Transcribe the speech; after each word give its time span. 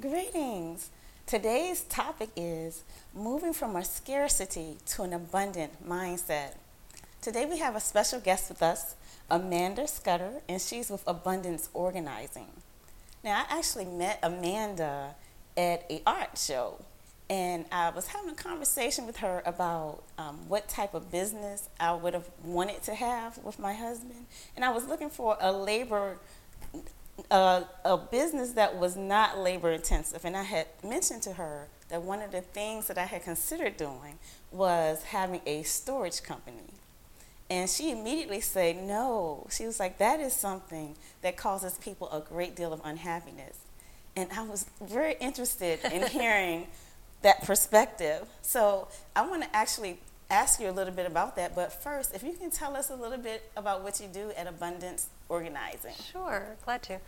Greetings. 0.00 0.90
Today's 1.26 1.80
topic 1.80 2.28
is 2.36 2.84
moving 3.12 3.52
from 3.52 3.74
a 3.74 3.84
scarcity 3.84 4.76
to 4.86 5.02
an 5.02 5.12
abundant 5.12 5.84
mindset. 5.84 6.54
Today 7.20 7.46
we 7.46 7.58
have 7.58 7.74
a 7.74 7.80
special 7.80 8.20
guest 8.20 8.48
with 8.48 8.62
us, 8.62 8.94
Amanda 9.28 9.88
Scudder, 9.88 10.34
and 10.48 10.62
she's 10.62 10.88
with 10.88 11.02
Abundance 11.04 11.68
Organizing. 11.74 12.46
Now, 13.24 13.44
I 13.50 13.58
actually 13.58 13.86
met 13.86 14.20
Amanda 14.22 15.16
at 15.56 15.84
a 15.90 16.00
art 16.06 16.38
show, 16.38 16.80
and 17.28 17.64
I 17.72 17.90
was 17.90 18.06
having 18.06 18.30
a 18.30 18.34
conversation 18.34 19.04
with 19.04 19.16
her 19.16 19.42
about 19.44 20.04
um, 20.16 20.48
what 20.48 20.68
type 20.68 20.94
of 20.94 21.10
business 21.10 21.68
I 21.80 21.92
would 21.94 22.14
have 22.14 22.30
wanted 22.44 22.84
to 22.84 22.94
have 22.94 23.38
with 23.38 23.58
my 23.58 23.72
husband, 23.72 24.26
and 24.54 24.64
I 24.64 24.70
was 24.70 24.86
looking 24.86 25.10
for 25.10 25.36
a 25.40 25.50
labor 25.50 26.18
a, 27.30 27.64
a 27.84 27.96
business 27.96 28.52
that 28.52 28.76
was 28.76 28.96
not 28.96 29.38
labor 29.38 29.70
intensive. 29.70 30.24
And 30.24 30.36
I 30.36 30.42
had 30.42 30.66
mentioned 30.84 31.22
to 31.22 31.34
her 31.34 31.68
that 31.88 32.02
one 32.02 32.22
of 32.22 32.32
the 32.32 32.40
things 32.40 32.86
that 32.88 32.98
I 32.98 33.04
had 33.04 33.24
considered 33.24 33.76
doing 33.76 34.18
was 34.50 35.02
having 35.04 35.40
a 35.46 35.62
storage 35.62 36.22
company. 36.22 36.74
And 37.50 37.68
she 37.68 37.90
immediately 37.90 38.40
said, 38.40 38.76
No. 38.76 39.46
She 39.50 39.64
was 39.64 39.80
like, 39.80 39.98
That 39.98 40.20
is 40.20 40.32
something 40.32 40.96
that 41.22 41.36
causes 41.36 41.78
people 41.78 42.10
a 42.10 42.20
great 42.20 42.54
deal 42.54 42.72
of 42.72 42.80
unhappiness. 42.84 43.56
And 44.16 44.28
I 44.32 44.42
was 44.42 44.66
very 44.80 45.14
interested 45.20 45.80
in 45.92 46.06
hearing 46.08 46.66
that 47.22 47.42
perspective. 47.44 48.26
So 48.42 48.88
I 49.16 49.26
want 49.26 49.42
to 49.44 49.56
actually 49.56 49.98
ask 50.30 50.60
you 50.60 50.68
a 50.68 50.72
little 50.72 50.92
bit 50.92 51.06
about 51.06 51.36
that. 51.36 51.54
But 51.54 51.72
first, 51.72 52.14
if 52.14 52.22
you 52.22 52.32
can 52.32 52.50
tell 52.50 52.76
us 52.76 52.90
a 52.90 52.94
little 52.94 53.18
bit 53.18 53.50
about 53.56 53.82
what 53.82 54.00
you 54.00 54.08
do 54.08 54.32
at 54.36 54.46
Abundance 54.46 55.08
Organizing. 55.28 55.94
Sure, 56.10 56.56
glad 56.64 56.82
to. 56.84 56.98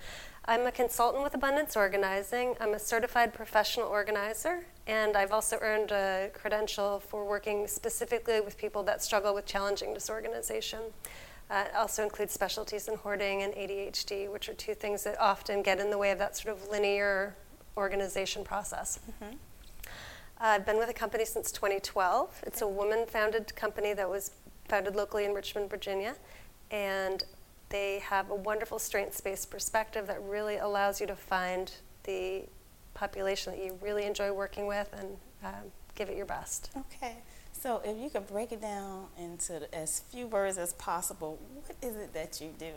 I'm 0.44 0.66
a 0.66 0.72
consultant 0.72 1.22
with 1.22 1.34
Abundance 1.34 1.76
Organizing. 1.76 2.54
I'm 2.60 2.74
a 2.74 2.78
certified 2.78 3.32
professional 3.32 3.86
organizer, 3.86 4.64
and 4.86 5.16
I've 5.16 5.32
also 5.32 5.58
earned 5.60 5.90
a 5.90 6.30
credential 6.34 7.00
for 7.00 7.24
working 7.24 7.66
specifically 7.66 8.40
with 8.40 8.58
people 8.58 8.82
that 8.82 9.02
struggle 9.02 9.34
with 9.34 9.46
challenging 9.46 9.94
disorganization. 9.94 10.80
Uh, 11.50 11.64
it 11.66 11.74
also 11.74 12.02
includes 12.02 12.32
specialties 12.32 12.88
in 12.88 12.96
hoarding 12.96 13.42
and 13.42 13.54
ADHD, 13.54 14.30
which 14.30 14.48
are 14.48 14.54
two 14.54 14.74
things 14.74 15.02
that 15.04 15.18
often 15.20 15.62
get 15.62 15.80
in 15.80 15.90
the 15.90 15.98
way 15.98 16.10
of 16.10 16.18
that 16.18 16.36
sort 16.36 16.56
of 16.56 16.68
linear 16.68 17.34
organization 17.76 18.44
process. 18.44 19.00
Mm-hmm. 19.10 19.36
I've 20.38 20.64
been 20.64 20.78
with 20.78 20.88
the 20.88 20.94
company 20.94 21.24
since 21.24 21.52
2012. 21.52 22.42
It's 22.46 22.62
a 22.62 22.68
woman 22.68 23.04
founded 23.06 23.54
company 23.56 23.92
that 23.94 24.08
was 24.08 24.30
founded 24.68 24.94
locally 24.94 25.24
in 25.24 25.34
Richmond, 25.34 25.68
Virginia. 25.68 26.16
And 26.70 27.24
they 27.70 28.00
have 28.00 28.30
a 28.30 28.34
wonderful 28.34 28.78
strengths 28.78 29.20
based 29.20 29.50
perspective 29.50 30.06
that 30.06 30.22
really 30.22 30.58
allows 30.58 31.00
you 31.00 31.06
to 31.06 31.16
find 31.16 31.72
the 32.04 32.44
population 32.94 33.52
that 33.52 33.64
you 33.64 33.78
really 33.80 34.04
enjoy 34.04 34.32
working 34.32 34.66
with 34.66 34.92
and 34.92 35.16
um, 35.44 35.72
give 35.94 36.08
it 36.08 36.16
your 36.16 36.26
best. 36.26 36.70
Okay. 36.76 37.16
So, 37.52 37.82
if 37.84 37.98
you 37.98 38.08
could 38.10 38.26
break 38.26 38.52
it 38.52 38.62
down 38.62 39.06
into 39.18 39.72
as 39.74 40.00
few 40.10 40.26
words 40.26 40.56
as 40.56 40.72
possible, 40.74 41.38
what 41.54 41.76
is 41.82 41.96
it 41.96 42.12
that 42.14 42.40
you 42.40 42.50
do? 42.58 42.72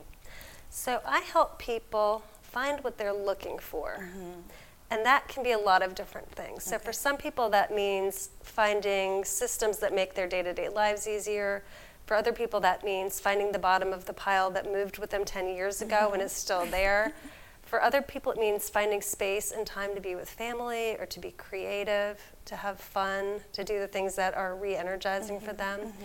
So, 0.69 0.99
I 1.05 1.19
help 1.19 1.57
people 1.57 2.23
find 2.41 2.83
what 2.83 2.97
they're 2.97 3.13
looking 3.13 3.59
for. 3.59 3.99
Mm-hmm. 3.99 4.41
And 4.91 5.05
that 5.05 5.27
can 5.27 5.41
be 5.41 5.51
a 5.51 5.57
lot 5.57 5.81
of 5.81 5.95
different 5.95 6.29
things. 6.31 6.63
So, 6.63 6.77
for 6.77 6.91
some 6.91 7.17
people, 7.17 7.49
that 7.49 7.73
means 7.73 8.29
finding 8.43 9.23
systems 9.23 9.79
that 9.79 9.95
make 9.95 10.15
their 10.15 10.27
day 10.27 10.43
to 10.43 10.53
day 10.53 10.69
lives 10.69 11.07
easier. 11.07 11.63
For 12.05 12.17
other 12.17 12.33
people, 12.33 12.59
that 12.61 12.83
means 12.83 13.19
finding 13.19 13.51
the 13.51 13.59
bottom 13.59 13.93
of 13.93 14.05
the 14.05 14.13
pile 14.13 14.51
that 14.51 14.71
moved 14.71 14.97
with 14.97 15.09
them 15.09 15.23
10 15.23 15.47
years 15.47 15.81
ago 15.81 15.95
mm-hmm. 15.95 16.13
and 16.15 16.23
is 16.23 16.31
still 16.31 16.65
there. 16.65 17.13
For 17.61 17.81
other 17.81 18.01
people, 18.01 18.31
it 18.31 18.37
means 18.37 18.69
finding 18.69 19.01
space 19.01 19.51
and 19.51 19.65
time 19.65 19.95
to 19.95 20.01
be 20.01 20.15
with 20.15 20.29
family 20.29 20.95
or 20.99 21.05
to 21.07 21.19
be 21.19 21.31
creative, 21.31 22.21
to 22.45 22.55
have 22.55 22.79
fun, 22.79 23.39
to 23.53 23.63
do 23.63 23.79
the 23.79 23.87
things 23.87 24.15
that 24.15 24.35
are 24.35 24.55
re 24.55 24.75
energizing 24.75 25.37
mm-hmm. 25.37 25.45
for 25.45 25.53
them. 25.53 25.79
Mm-hmm. 25.79 26.03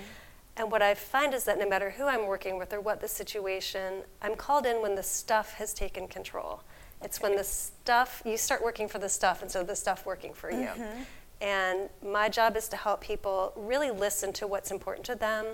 And 0.56 0.72
what 0.72 0.82
I 0.82 0.94
find 0.94 1.34
is 1.34 1.44
that 1.44 1.58
no 1.58 1.68
matter 1.68 1.90
who 1.90 2.04
I'm 2.04 2.26
working 2.26 2.58
with 2.58 2.72
or 2.72 2.80
what 2.80 3.00
the 3.00 3.08
situation, 3.08 4.02
I'm 4.22 4.34
called 4.34 4.66
in 4.66 4.82
when 4.82 4.96
the 4.96 5.02
stuff 5.02 5.54
has 5.54 5.72
taken 5.72 6.08
control. 6.08 6.62
It's 7.02 7.20
when 7.20 7.36
the 7.36 7.44
stuff, 7.44 8.22
you 8.24 8.36
start 8.36 8.62
working 8.62 8.88
for 8.88 8.98
the 8.98 9.08
stuff, 9.08 9.42
and 9.42 9.50
so 9.50 9.62
the 9.62 9.76
stuff 9.76 10.04
working 10.04 10.34
for 10.34 10.50
you. 10.50 10.66
Mm-hmm. 10.66 11.02
And 11.40 11.88
my 12.04 12.28
job 12.28 12.56
is 12.56 12.68
to 12.70 12.76
help 12.76 13.00
people 13.00 13.52
really 13.54 13.92
listen 13.92 14.32
to 14.34 14.46
what's 14.48 14.72
important 14.72 15.06
to 15.06 15.14
them, 15.14 15.46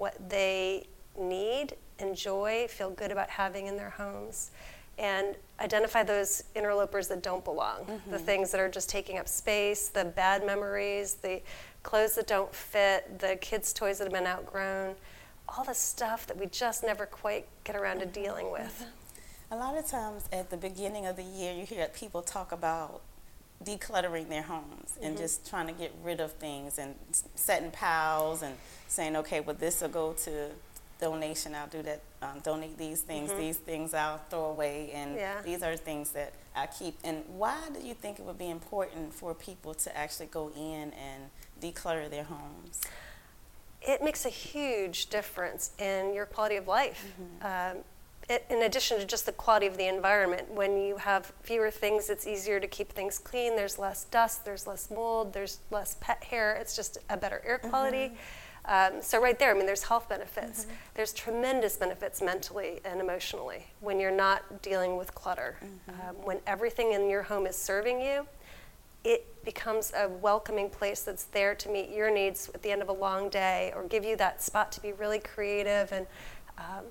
what 0.00 0.30
they 0.30 0.86
need, 1.18 1.74
enjoy, 1.98 2.66
feel 2.68 2.90
good 2.90 3.12
about 3.12 3.28
having 3.28 3.66
in 3.66 3.76
their 3.76 3.90
homes, 3.90 4.50
and 4.98 5.36
identify 5.60 6.02
those 6.02 6.42
interlopers 6.54 7.06
that 7.08 7.22
don't 7.22 7.44
belong 7.44 7.84
mm-hmm. 7.84 8.10
the 8.10 8.18
things 8.18 8.50
that 8.50 8.60
are 8.60 8.68
just 8.68 8.88
taking 8.88 9.18
up 9.18 9.28
space, 9.28 9.88
the 9.88 10.04
bad 10.04 10.44
memories, 10.44 11.14
the 11.14 11.42
clothes 11.82 12.14
that 12.14 12.26
don't 12.26 12.54
fit, 12.54 13.18
the 13.18 13.36
kids' 13.40 13.72
toys 13.72 13.98
that 13.98 14.04
have 14.04 14.12
been 14.12 14.26
outgrown, 14.26 14.94
all 15.48 15.64
the 15.64 15.74
stuff 15.74 16.26
that 16.26 16.36
we 16.36 16.46
just 16.46 16.82
never 16.82 17.04
quite 17.04 17.46
get 17.64 17.76
around 17.76 17.98
to 17.98 18.06
dealing 18.06 18.50
with. 18.50 18.82
Mm-hmm. 18.82 19.54
A 19.54 19.56
lot 19.56 19.76
of 19.76 19.86
times 19.86 20.28
at 20.32 20.48
the 20.48 20.56
beginning 20.56 21.06
of 21.06 21.16
the 21.16 21.24
year, 21.24 21.52
you 21.52 21.66
hear 21.66 21.86
people 21.88 22.22
talk 22.22 22.52
about 22.52 23.02
decluttering 23.64 24.28
their 24.28 24.42
homes 24.42 24.92
mm-hmm. 24.94 25.04
and 25.04 25.18
just 25.18 25.48
trying 25.48 25.66
to 25.66 25.72
get 25.72 25.92
rid 26.02 26.20
of 26.20 26.32
things 26.32 26.78
and 26.78 26.94
setting 27.34 27.70
piles 27.70 28.42
and 28.42 28.54
saying, 28.88 29.16
okay, 29.16 29.40
well, 29.40 29.56
this 29.58 29.80
will 29.80 29.88
go 29.88 30.12
to 30.14 30.48
donation. 31.00 31.54
I'll 31.54 31.66
do 31.66 31.82
that, 31.82 32.00
um, 32.22 32.40
donate 32.42 32.76
these 32.78 33.00
things. 33.02 33.30
Mm-hmm. 33.30 33.40
These 33.40 33.56
things 33.58 33.94
I'll 33.94 34.18
throw 34.18 34.46
away. 34.46 34.90
And 34.92 35.16
yeah. 35.16 35.42
these 35.42 35.62
are 35.62 35.76
things 35.76 36.10
that 36.12 36.32
I 36.54 36.66
keep. 36.66 36.98
And 37.04 37.22
why 37.28 37.58
do 37.72 37.86
you 37.86 37.94
think 37.94 38.18
it 38.18 38.24
would 38.24 38.38
be 38.38 38.50
important 38.50 39.12
for 39.12 39.34
people 39.34 39.74
to 39.74 39.96
actually 39.96 40.26
go 40.26 40.50
in 40.56 40.92
and 40.92 41.30
declutter 41.60 42.08
their 42.10 42.24
homes? 42.24 42.80
It 43.82 44.02
makes 44.02 44.26
a 44.26 44.30
huge 44.30 45.06
difference 45.06 45.70
in 45.78 46.12
your 46.14 46.26
quality 46.26 46.56
of 46.56 46.68
life. 46.68 47.12
Mm-hmm. 47.42 47.76
Um, 47.78 47.84
in 48.48 48.62
addition 48.62 48.98
to 48.98 49.04
just 49.04 49.26
the 49.26 49.32
quality 49.32 49.66
of 49.66 49.76
the 49.76 49.86
environment, 49.86 50.50
when 50.50 50.78
you 50.78 50.96
have 50.96 51.32
fewer 51.42 51.70
things, 51.70 52.08
it's 52.08 52.26
easier 52.26 52.60
to 52.60 52.66
keep 52.66 52.92
things 52.92 53.18
clean. 53.18 53.56
There's 53.56 53.78
less 53.78 54.04
dust, 54.04 54.44
there's 54.44 54.66
less 54.66 54.90
mold, 54.90 55.32
there's 55.32 55.58
less 55.70 55.96
pet 56.00 56.22
hair. 56.24 56.54
It's 56.54 56.76
just 56.76 56.98
a 57.08 57.16
better 57.16 57.42
air 57.44 57.58
quality. 57.58 58.12
Mm-hmm. 58.66 58.96
Um, 58.96 59.02
so 59.02 59.20
right 59.20 59.38
there, 59.38 59.50
I 59.50 59.54
mean, 59.54 59.66
there's 59.66 59.82
health 59.82 60.08
benefits. 60.08 60.64
Mm-hmm. 60.64 60.74
There's 60.94 61.12
tremendous 61.12 61.76
benefits 61.76 62.22
mentally 62.22 62.80
and 62.84 63.00
emotionally 63.00 63.66
when 63.80 63.98
you're 63.98 64.10
not 64.10 64.62
dealing 64.62 64.96
with 64.96 65.14
clutter. 65.14 65.56
Mm-hmm. 65.64 66.08
Um, 66.08 66.16
when 66.24 66.38
everything 66.46 66.92
in 66.92 67.08
your 67.08 67.22
home 67.22 67.46
is 67.46 67.56
serving 67.56 68.00
you, 68.00 68.26
it 69.02 69.44
becomes 69.44 69.92
a 69.96 70.08
welcoming 70.08 70.68
place 70.68 71.02
that's 71.02 71.24
there 71.24 71.54
to 71.54 71.68
meet 71.70 71.88
your 71.88 72.10
needs 72.12 72.50
at 72.54 72.62
the 72.62 72.70
end 72.70 72.82
of 72.82 72.88
a 72.88 72.92
long 72.92 73.30
day 73.30 73.72
or 73.74 73.84
give 73.84 74.04
you 74.04 74.14
that 74.16 74.42
spot 74.42 74.70
to 74.72 74.80
be 74.82 74.92
really 74.92 75.18
creative 75.18 75.90
and 75.90 76.06
um, 76.58 76.84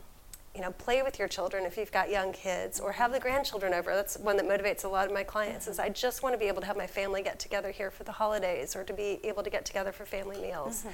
you 0.56 0.62
know, 0.62 0.72
play 0.72 1.02
with 1.04 1.20
your 1.20 1.28
children 1.28 1.64
if 1.66 1.78
you've 1.78 1.92
got 1.92 2.10
young 2.10 2.34
kids, 2.34 2.80
or 2.80 2.92
have 2.94 3.12
the 3.12 3.20
grandchildren 3.20 3.74
over. 3.74 3.96
That's 3.96 4.18
one 4.18 4.36
that 4.38 4.46
motivates 4.48 4.84
a 4.84 4.88
lot 4.88 5.08
of 5.08 5.14
my 5.14 5.24
clients. 5.24 5.68
Is 5.68 5.80
I 5.80 5.90
just 5.90 6.24
want 6.24 6.34
to 6.34 6.40
be 6.40 6.46
able 6.46 6.62
to 6.62 6.68
have 6.68 6.78
my 6.78 6.88
family 6.88 7.22
get 7.22 7.40
together 7.40 7.72
here 7.72 7.92
for 7.92 8.04
the 8.04 8.12
holidays, 8.12 8.76
or 8.76 8.84
to 8.84 8.94
be 8.94 9.20
able 9.24 9.44
to 9.44 9.50
get 9.50 9.66
together 9.66 9.92
for 9.92 10.06
family 10.06 10.42
meals. 10.42 10.80
Mm-hmm. 10.80 10.90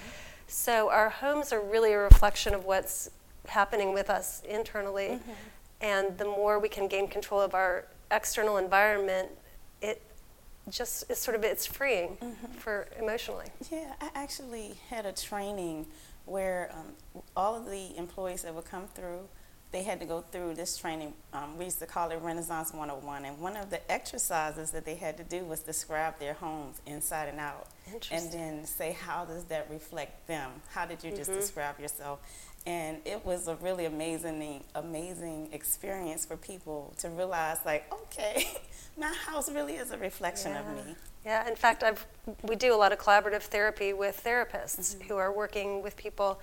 So 0.48 0.90
our 0.90 1.10
homes 1.10 1.52
are 1.54 1.62
really 1.62 1.94
a 1.94 1.98
reflection 1.98 2.54
of 2.54 2.66
what's 2.66 3.10
happening 3.48 3.94
with 3.94 4.10
us 4.10 4.42
internally, 4.48 5.20
mm-hmm. 5.20 5.32
and 5.82 6.18
the 6.18 6.26
more 6.26 6.60
we 6.60 6.70
can 6.70 6.88
gain 6.88 7.08
control 7.08 7.42
of 7.42 7.54
our 7.54 7.86
external 8.12 8.58
environment, 8.58 9.30
it 9.82 10.02
just 10.70 11.10
is 11.10 11.18
sort 11.18 11.36
of 11.36 11.44
it's 11.44 11.66
freeing 11.66 12.18
mm-hmm. 12.18 12.52
for 12.54 12.88
emotionally. 13.00 13.48
Yeah, 13.72 13.94
I 14.02 14.10
actually 14.16 14.76
had 14.90 15.06
a 15.06 15.12
training 15.12 15.88
where 16.26 16.72
um, 16.74 17.22
all 17.36 17.56
of 17.56 17.66
the 17.66 17.96
employees 17.98 18.42
that 18.42 18.54
would 18.54 18.66
come 18.66 18.88
through 18.88 19.28
they 19.76 19.84
had 19.84 20.00
to 20.00 20.06
go 20.06 20.24
through 20.32 20.54
this 20.54 20.78
training. 20.78 21.14
Um, 21.34 21.58
we 21.58 21.66
used 21.66 21.80
to 21.80 21.86
call 21.86 22.10
it 22.10 22.20
Renaissance 22.22 22.72
101. 22.72 23.26
And 23.26 23.38
one 23.40 23.58
of 23.58 23.70
the 23.70 23.92
exercises 23.92 24.72
that 24.72 24.86
they 24.86 24.96
had 24.96 25.18
to 25.18 25.24
do 25.26 25.44
was 25.44 25.60
describe 25.60 26.18
their 26.18 26.34
homes 26.34 26.80
inside 26.86 27.28
and 27.28 27.42
out. 27.42 27.68
And 28.10 28.32
then 28.32 28.66
say, 28.66 28.94
how 28.94 29.26
does 29.26 29.44
that 29.46 29.68
reflect 29.70 30.28
them? 30.28 30.50
How 30.70 30.86
did 30.86 31.04
you 31.04 31.10
mm-hmm. 31.10 31.18
just 31.18 31.34
describe 31.34 31.78
yourself? 31.78 32.20
And 32.66 33.00
it 33.04 33.26
was 33.26 33.50
a 33.50 33.56
really 33.56 33.84
amazing, 33.84 34.64
amazing 34.76 35.50
experience 35.52 36.26
for 36.26 36.38
people 36.38 36.94
to 37.00 37.10
realize, 37.10 37.58
like, 37.66 37.94
okay, 37.94 38.48
my 38.98 39.14
house 39.14 39.52
really 39.52 39.76
is 39.76 39.92
a 39.92 39.98
reflection 39.98 40.54
yeah. 40.54 40.60
of 40.62 40.86
me. 40.86 40.96
Yeah, 41.26 41.50
in 41.50 41.56
fact, 41.58 41.84
I've, 41.84 42.06
we 42.44 42.56
do 42.56 42.74
a 42.74 42.78
lot 42.78 42.94
of 42.94 43.00
collaborative 43.00 43.42
therapy 43.42 43.92
with 43.92 44.22
therapists 44.24 44.96
mm-hmm. 44.96 45.08
who 45.10 45.18
are 45.18 45.34
working 45.34 45.84
with 45.84 45.98
people 45.98 46.40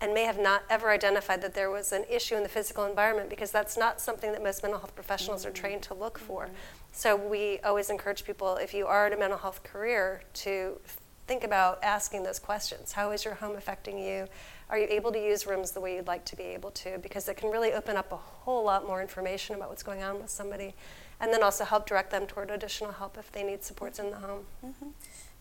and 0.00 0.14
may 0.14 0.24
have 0.24 0.38
not 0.38 0.62
ever 0.70 0.90
identified 0.90 1.42
that 1.42 1.54
there 1.54 1.70
was 1.70 1.92
an 1.92 2.04
issue 2.08 2.34
in 2.34 2.42
the 2.42 2.48
physical 2.48 2.84
environment 2.84 3.28
because 3.28 3.50
that's 3.50 3.76
not 3.76 4.00
something 4.00 4.32
that 4.32 4.42
most 4.42 4.62
mental 4.62 4.80
health 4.80 4.94
professionals 4.94 5.42
mm-hmm. 5.42 5.50
are 5.50 5.54
trained 5.54 5.82
to 5.82 5.94
look 5.94 6.18
for. 6.18 6.44
Mm-hmm. 6.44 6.54
So 6.92 7.16
we 7.16 7.58
always 7.60 7.90
encourage 7.90 8.24
people, 8.24 8.56
if 8.56 8.72
you 8.72 8.86
are 8.86 9.06
in 9.06 9.12
a 9.12 9.18
mental 9.18 9.38
health 9.38 9.62
career, 9.62 10.22
to 10.34 10.80
think 11.26 11.44
about 11.44 11.78
asking 11.84 12.24
those 12.24 12.38
questions. 12.38 12.92
How 12.92 13.10
is 13.12 13.24
your 13.24 13.34
home 13.34 13.56
affecting 13.56 13.98
you? 13.98 14.26
Are 14.68 14.78
you 14.78 14.86
able 14.88 15.12
to 15.12 15.18
use 15.18 15.46
rooms 15.46 15.72
the 15.72 15.80
way 15.80 15.96
you'd 15.96 16.06
like 16.06 16.24
to 16.26 16.36
be 16.36 16.44
able 16.44 16.70
to? 16.72 16.98
Because 16.98 17.28
it 17.28 17.36
can 17.36 17.50
really 17.50 17.72
open 17.72 17.96
up 17.96 18.10
a 18.10 18.16
whole 18.16 18.64
lot 18.64 18.86
more 18.86 19.00
information 19.00 19.54
about 19.54 19.68
what's 19.68 19.82
going 19.82 20.02
on 20.02 20.20
with 20.20 20.30
somebody. 20.30 20.74
and 21.20 21.32
then 21.32 21.42
also 21.42 21.64
help 21.64 21.86
direct 21.86 22.10
them 22.10 22.26
toward 22.26 22.50
additional 22.50 22.92
help 22.92 23.18
if 23.18 23.30
they 23.30 23.42
need 23.42 23.62
supports 23.62 23.98
in 23.98 24.10
the 24.10 24.16
home. 24.16 24.46
Mm-hmm. 24.64 24.88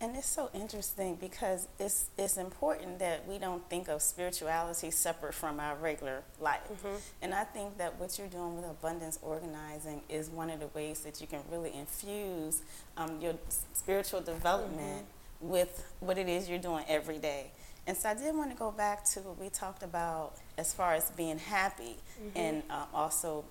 And 0.01 0.15
it's 0.15 0.29
so 0.29 0.49
interesting 0.53 1.15
because 1.15 1.67
it's 1.77 2.09
it's 2.17 2.37
important 2.37 2.99
that 2.99 3.27
we 3.27 3.37
don't 3.37 3.67
think 3.69 3.89
of 3.89 4.01
spirituality 4.01 4.91
separate 4.91 5.33
from 5.33 5.59
our 5.59 5.75
regular 5.75 6.23
life. 6.39 6.61
Mm-hmm. 6.71 6.95
And 7.21 7.33
I 7.33 7.43
think 7.43 7.77
that 7.79 7.99
what 7.99 8.17
you're 8.17 8.27
doing 8.27 8.55
with 8.55 8.65
abundance 8.65 9.19
organizing 9.21 10.01
is 10.07 10.29
one 10.29 10.49
of 10.49 10.61
the 10.61 10.67
ways 10.67 11.01
that 11.01 11.19
you 11.19 11.27
can 11.27 11.41
really 11.51 11.73
infuse 11.73 12.61
um, 12.95 13.19
your 13.19 13.33
spiritual 13.73 14.21
development 14.21 15.05
mm-hmm. 15.05 15.49
with 15.49 15.85
what 15.99 16.17
it 16.17 16.29
is 16.29 16.49
you're 16.49 16.59
doing 16.59 16.85
every 16.87 17.17
day. 17.17 17.51
And 17.85 17.97
so 17.97 18.09
I 18.09 18.13
did 18.13 18.33
want 18.35 18.51
to 18.51 18.57
go 18.57 18.71
back 18.71 19.03
to 19.05 19.19
what 19.21 19.37
we 19.39 19.49
talked 19.49 19.83
about 19.83 20.35
as 20.57 20.71
far 20.73 20.93
as 20.93 21.09
being 21.11 21.39
happy 21.39 21.97
mm-hmm. 22.21 22.37
and 22.37 22.63
uh, 22.69 22.85
also, 22.93 23.43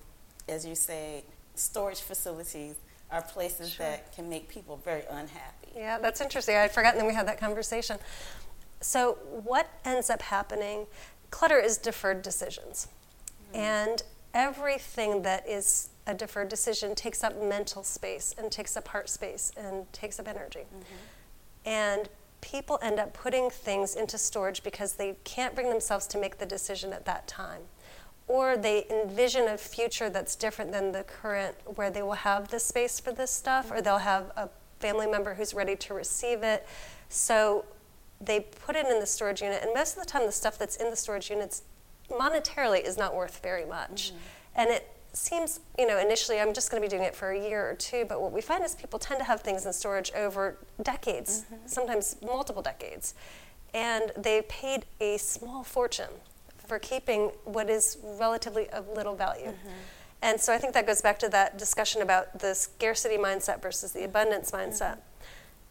as 0.47 0.65
you 0.65 0.75
say, 0.75 1.23
storage 1.55 1.99
facilities 1.99 2.75
are 3.11 3.21
places 3.21 3.71
sure. 3.71 3.85
that 3.85 4.15
can 4.15 4.29
make 4.29 4.47
people 4.47 4.79
very 4.83 5.03
unhappy. 5.09 5.58
Yeah, 5.75 5.99
that's 5.99 6.21
interesting. 6.21 6.55
I'd 6.55 6.71
forgotten 6.71 6.99
that 6.99 7.07
we 7.07 7.13
had 7.13 7.27
that 7.27 7.39
conversation. 7.39 7.97
So, 8.81 9.17
what 9.43 9.69
ends 9.85 10.09
up 10.09 10.21
happening? 10.21 10.87
Clutter 11.31 11.59
is 11.59 11.77
deferred 11.77 12.21
decisions. 12.21 12.87
Mm-hmm. 13.51 13.57
And 13.57 14.03
everything 14.33 15.21
that 15.23 15.47
is 15.47 15.89
a 16.07 16.13
deferred 16.13 16.49
decision 16.49 16.95
takes 16.95 17.23
up 17.23 17.41
mental 17.41 17.83
space 17.83 18.33
and 18.37 18.51
takes 18.51 18.75
up 18.77 18.87
heart 18.87 19.09
space 19.09 19.51
and 19.57 19.91
takes 19.93 20.19
up 20.19 20.27
energy. 20.27 20.61
Mm-hmm. 20.61 20.95
And 21.65 22.09
people 22.41 22.79
end 22.81 22.99
up 22.99 23.13
putting 23.13 23.49
things 23.49 23.95
into 23.95 24.17
storage 24.17 24.63
because 24.63 24.93
they 24.93 25.17
can't 25.23 25.55
bring 25.55 25.69
themselves 25.69 26.07
to 26.07 26.17
make 26.17 26.37
the 26.37 26.45
decision 26.45 26.93
at 26.93 27.05
that 27.05 27.27
time 27.27 27.61
or 28.29 28.55
they 28.55 28.85
envision 28.89 29.47
a 29.47 29.57
future 29.57 30.09
that's 30.09 30.35
different 30.35 30.71
than 30.71 30.91
the 30.91 31.03
current 31.03 31.55
where 31.75 31.89
they 31.89 32.01
will 32.01 32.13
have 32.13 32.47
the 32.49 32.59
space 32.59 32.99
for 32.99 33.11
this 33.11 33.31
stuff 33.31 33.71
or 33.71 33.81
they'll 33.81 33.97
have 33.97 34.31
a 34.37 34.47
family 34.79 35.07
member 35.07 35.33
who's 35.33 35.53
ready 35.53 35.75
to 35.75 35.93
receive 35.93 36.43
it 36.43 36.67
so 37.09 37.65
they 38.21 38.39
put 38.39 38.75
it 38.75 38.85
in 38.85 38.99
the 38.99 39.05
storage 39.05 39.41
unit 39.41 39.61
and 39.63 39.73
most 39.73 39.97
of 39.97 40.03
the 40.03 40.09
time 40.09 40.25
the 40.25 40.31
stuff 40.31 40.57
that's 40.57 40.75
in 40.75 40.89
the 40.89 40.95
storage 40.95 41.29
units 41.29 41.63
monetarily 42.09 42.83
is 42.85 42.97
not 42.97 43.15
worth 43.15 43.41
very 43.41 43.65
much 43.65 44.09
mm-hmm. 44.09 44.17
and 44.55 44.69
it 44.69 44.89
seems 45.11 45.59
you 45.77 45.87
know 45.87 45.97
initially 45.99 46.39
i'm 46.39 46.53
just 46.53 46.69
going 46.69 46.81
to 46.81 46.87
be 46.87 46.89
doing 46.89 47.03
it 47.03 47.15
for 47.15 47.31
a 47.31 47.39
year 47.39 47.69
or 47.69 47.75
two 47.75 48.05
but 48.07 48.21
what 48.21 48.31
we 48.31 48.41
find 48.41 48.63
is 48.63 48.75
people 48.75 48.99
tend 48.99 49.19
to 49.19 49.25
have 49.25 49.41
things 49.41 49.65
in 49.65 49.73
storage 49.73 50.11
over 50.15 50.57
decades 50.83 51.43
mm-hmm. 51.43 51.55
sometimes 51.65 52.15
multiple 52.21 52.61
decades 52.61 53.15
and 53.73 54.11
they 54.17 54.41
paid 54.43 54.85
a 54.99 55.17
small 55.17 55.63
fortune 55.63 56.09
for 56.69 56.79
keeping 56.79 57.31
what 57.45 57.69
is 57.69 57.97
relatively 58.19 58.69
of 58.69 58.87
little 58.89 59.15
value. 59.15 59.47
Mm-hmm. 59.47 59.69
And 60.21 60.39
so 60.39 60.53
I 60.53 60.57
think 60.57 60.73
that 60.73 60.85
goes 60.85 61.01
back 61.01 61.17
to 61.19 61.29
that 61.29 61.57
discussion 61.57 62.01
about 62.01 62.39
the 62.39 62.53
scarcity 62.53 63.17
mindset 63.17 63.61
versus 63.61 63.93
the 63.93 64.03
abundance 64.03 64.51
mindset. 64.51 64.97
Mm-hmm. 64.97 64.99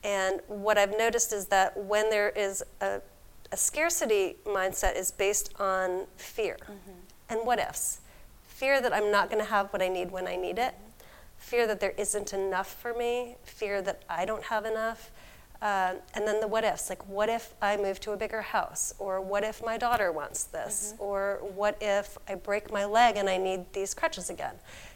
And 0.05 0.41
what 0.47 0.79
I've 0.79 0.97
noticed 0.97 1.33
is 1.33 1.47
that 1.47 1.77
when 1.77 2.09
there 2.09 2.31
is 2.31 2.63
a, 2.81 3.01
a 3.53 3.57
scarcity 3.57 4.37
mindset 4.47 4.97
is 4.97 5.11
based 5.11 5.53
on 5.59 6.07
fear 6.17 6.57
mm-hmm. 6.63 6.99
and 7.29 7.47
what 7.47 7.59
ifs. 7.59 8.01
Fear 8.47 8.81
that 8.81 8.93
I'm 8.93 9.11
not 9.11 9.31
going 9.31 9.45
to 9.45 9.51
have 9.51 9.69
what 9.73 9.83
I 9.83 9.89
need 9.89 10.11
when 10.11 10.27
I 10.27 10.37
need 10.37 10.59
it. 10.59 10.75
Fear 11.37 11.67
that 11.69 11.81
there 11.81 11.95
isn't 11.97 12.33
enough 12.33 12.73
for 12.75 12.95
me. 12.95 13.37
Fear 13.45 13.83
that 13.83 14.03
I 14.09 14.25
don't 14.25 14.45
have 14.45 14.65
enough 14.65 15.11
uh, 15.61 15.95
and 16.15 16.27
then 16.27 16.41
the 16.41 16.47
what 16.47 16.65
ifs, 16.65 16.89
like 16.89 17.07
what 17.09 17.29
if 17.29 17.55
I 17.61 17.77
move 17.77 17.99
to 18.01 18.13
a 18.13 18.17
bigger 18.17 18.43
house? 18.43 18.95
Or 18.99 19.21
what 19.21 19.43
if 19.43 19.65
my 19.65 19.77
daughter 19.77 20.13
wants 20.13 20.45
this? 20.45 20.93
Mm-hmm. 20.95 21.03
Or 21.03 21.41
what 21.55 21.77
if 21.81 22.17
I 22.29 22.37
break 22.37 22.73
my 22.73 22.85
leg 22.85 23.17
and 23.17 23.29
I 23.29 23.39
need 23.39 23.73
these 23.73 23.93
crutches 23.93 24.31
again? 24.31 24.55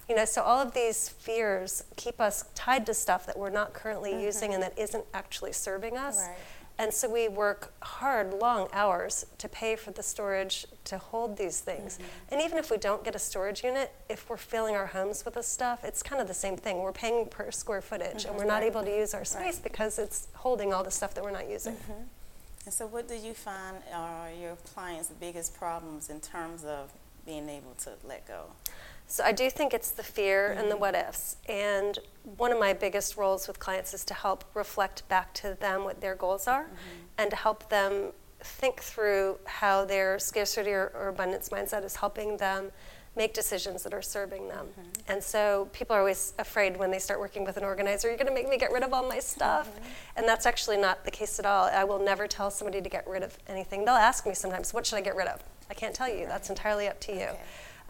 You 0.09 0.17
know, 0.17 0.25
so 0.25 0.43
all 0.43 0.61
of 0.61 0.73
these 0.73 1.09
fears 1.09 1.85
keep 1.97 2.21
us 2.21 2.45
tied 2.55 2.87
to 2.87 2.95
stuff 2.95 3.27
that 3.27 3.39
we're 3.39 3.51
not 3.51 3.73
currently 3.73 4.13
mm-hmm. 4.13 4.25
using 4.25 4.55
and 4.55 4.63
that 4.63 4.79
isn't 4.79 5.05
actually 5.13 5.53
serving 5.53 5.97
us. 5.97 6.21
Right. 6.21 6.37
And 6.83 6.93
so 6.93 7.09
we 7.09 7.29
work 7.29 7.73
hard, 7.81 8.35
long 8.35 8.67
hours 8.73 9.25
to 9.39 9.49
pay 9.49 9.77
for 9.77 9.93
the 9.93 10.03
storage 10.03 10.67
to 10.87 10.99
hold 10.99 11.37
these 11.37 11.61
things. 11.61 11.95
Mm-hmm. 11.95 12.35
And 12.35 12.43
even 12.43 12.59
if 12.59 12.73
we 12.73 12.77
don't 12.77 13.05
get 13.05 13.15
a 13.15 13.21
storage 13.21 13.63
unit, 13.63 13.93
if 14.11 14.29
we're 14.29 14.37
filling 14.37 14.75
our 14.75 14.87
homes 14.87 15.25
with 15.25 15.35
this 15.35 15.47
stuff, 15.47 15.85
it's 15.85 16.03
kind 16.03 16.21
of 16.21 16.27
the 16.27 16.35
same 16.35 16.57
thing. 16.57 16.79
We're 16.79 16.91
paying 16.91 17.27
per 17.27 17.53
square 17.53 17.83
footage 17.83 18.25
mm-hmm. 18.25 18.31
and 18.31 18.37
we're 18.37 18.47
not 18.47 18.63
right. 18.63 18.65
able 18.65 18.83
to 18.83 18.91
use 18.91 19.15
our 19.15 19.25
space 19.25 19.55
right. 19.55 19.63
because 19.63 20.01
it's 20.01 20.27
holding 20.35 20.75
all 20.75 20.83
the 20.83 20.91
stuff 20.91 21.15
that 21.15 21.23
we're 21.23 21.31
not 21.31 21.49
using. 21.49 21.75
Mm-hmm. 21.75 22.03
And 22.65 22.75
so, 22.75 22.89
what 22.89 23.07
do 23.07 23.15
you 23.15 23.33
find 23.33 23.77
are 23.95 24.33
your 24.33 24.57
clients' 24.75 25.11
biggest 25.21 25.55
problems 25.55 26.11
in 26.11 26.21
terms 26.21 26.65
of 26.65 26.93
being 27.25 27.49
able 27.49 27.75
to 27.85 27.93
let 28.03 28.27
go? 28.27 28.47
So 29.13 29.23
I 29.23 29.33
do 29.33 29.51
think 29.51 29.75
it's 29.75 29.91
the 29.91 30.03
fear 30.03 30.49
mm-hmm. 30.49 30.61
and 30.61 30.71
the 30.71 30.75
mm-hmm. 30.75 30.81
what 30.81 30.95
ifs. 30.95 31.37
And 31.47 31.99
one 32.39 32.51
of 32.51 32.59
my 32.59 32.73
biggest 32.73 33.19
roles 33.19 33.47
with 33.47 33.59
clients 33.59 33.93
is 33.93 34.07
to 34.07 34.15
help 34.15 34.43
reflect 34.55 35.07
back 35.11 35.35
to 35.35 35.55
them 35.61 35.85
what 35.85 36.01
their 36.01 36.15
goals 36.15 36.49
are 36.49 36.63
mm-hmm. 36.63 37.05
and 37.19 37.29
to 37.29 37.37
help 37.37 37.69
them 37.69 38.13
think 38.41 38.81
through 38.81 39.39
how 39.45 39.85
their 39.85 40.19
scarcity 40.19 40.71
or, 40.71 40.93
or, 40.95 41.09
abundance 41.09 41.51
mindset 41.51 41.85
is 41.85 41.97
helping 41.97 42.39
them 42.39 42.73
make 43.15 43.35
decisions 43.35 43.83
that 43.83 43.93
are 43.93 44.01
serving 44.01 44.49
them. 44.49 44.69
Mm-hmm. 44.69 45.13
And 45.13 45.23
so 45.23 45.69
people 45.75 45.95
are 45.95 45.99
always 45.99 46.33
afraid 46.39 46.79
when 46.79 46.91
they 46.91 46.99
start 46.99 47.21
working 47.21 47.45
with 47.45 47.59
an 47.59 47.65
organizer, 47.65 48.09
you're 48.09 48.17
going 48.17 48.27
to 48.29 48.33
make 48.33 48.49
me 48.49 48.57
get 48.57 48.73
rid 48.73 48.83
of 48.83 48.95
all 48.95 49.07
my 49.07 49.19
stuff. 49.19 49.69
Mm-hmm. 49.69 49.85
And 50.17 50.27
that's 50.27 50.47
actually 50.47 50.79
not 50.79 51.05
the 51.05 51.11
case 51.11 51.39
at 51.39 51.45
all. 51.45 51.67
I 51.67 51.85
will 51.85 52.03
never 52.03 52.27
tell 52.27 52.51
somebody 52.51 52.81
to 52.81 52.89
get 52.89 53.07
rid 53.07 53.23
of 53.23 53.37
anything. 53.47 53.85
They'll 53.85 53.95
ask 53.95 54.27
me 54.27 54.33
sometimes, 54.33 54.73
what 54.73 54.87
should 54.87 54.97
I 54.97 55.03
get 55.03 55.17
rid 55.17 55.29
of? 55.29 55.45
I 55.69 55.75
can't 55.75 55.95
tell 55.95 56.09
you. 56.09 56.21
Right. 56.21 56.29
That's 56.29 56.49
entirely 56.49 56.89
up 56.89 56.99
to 57.01 57.13
you. 57.13 57.27
Okay. 57.27 57.41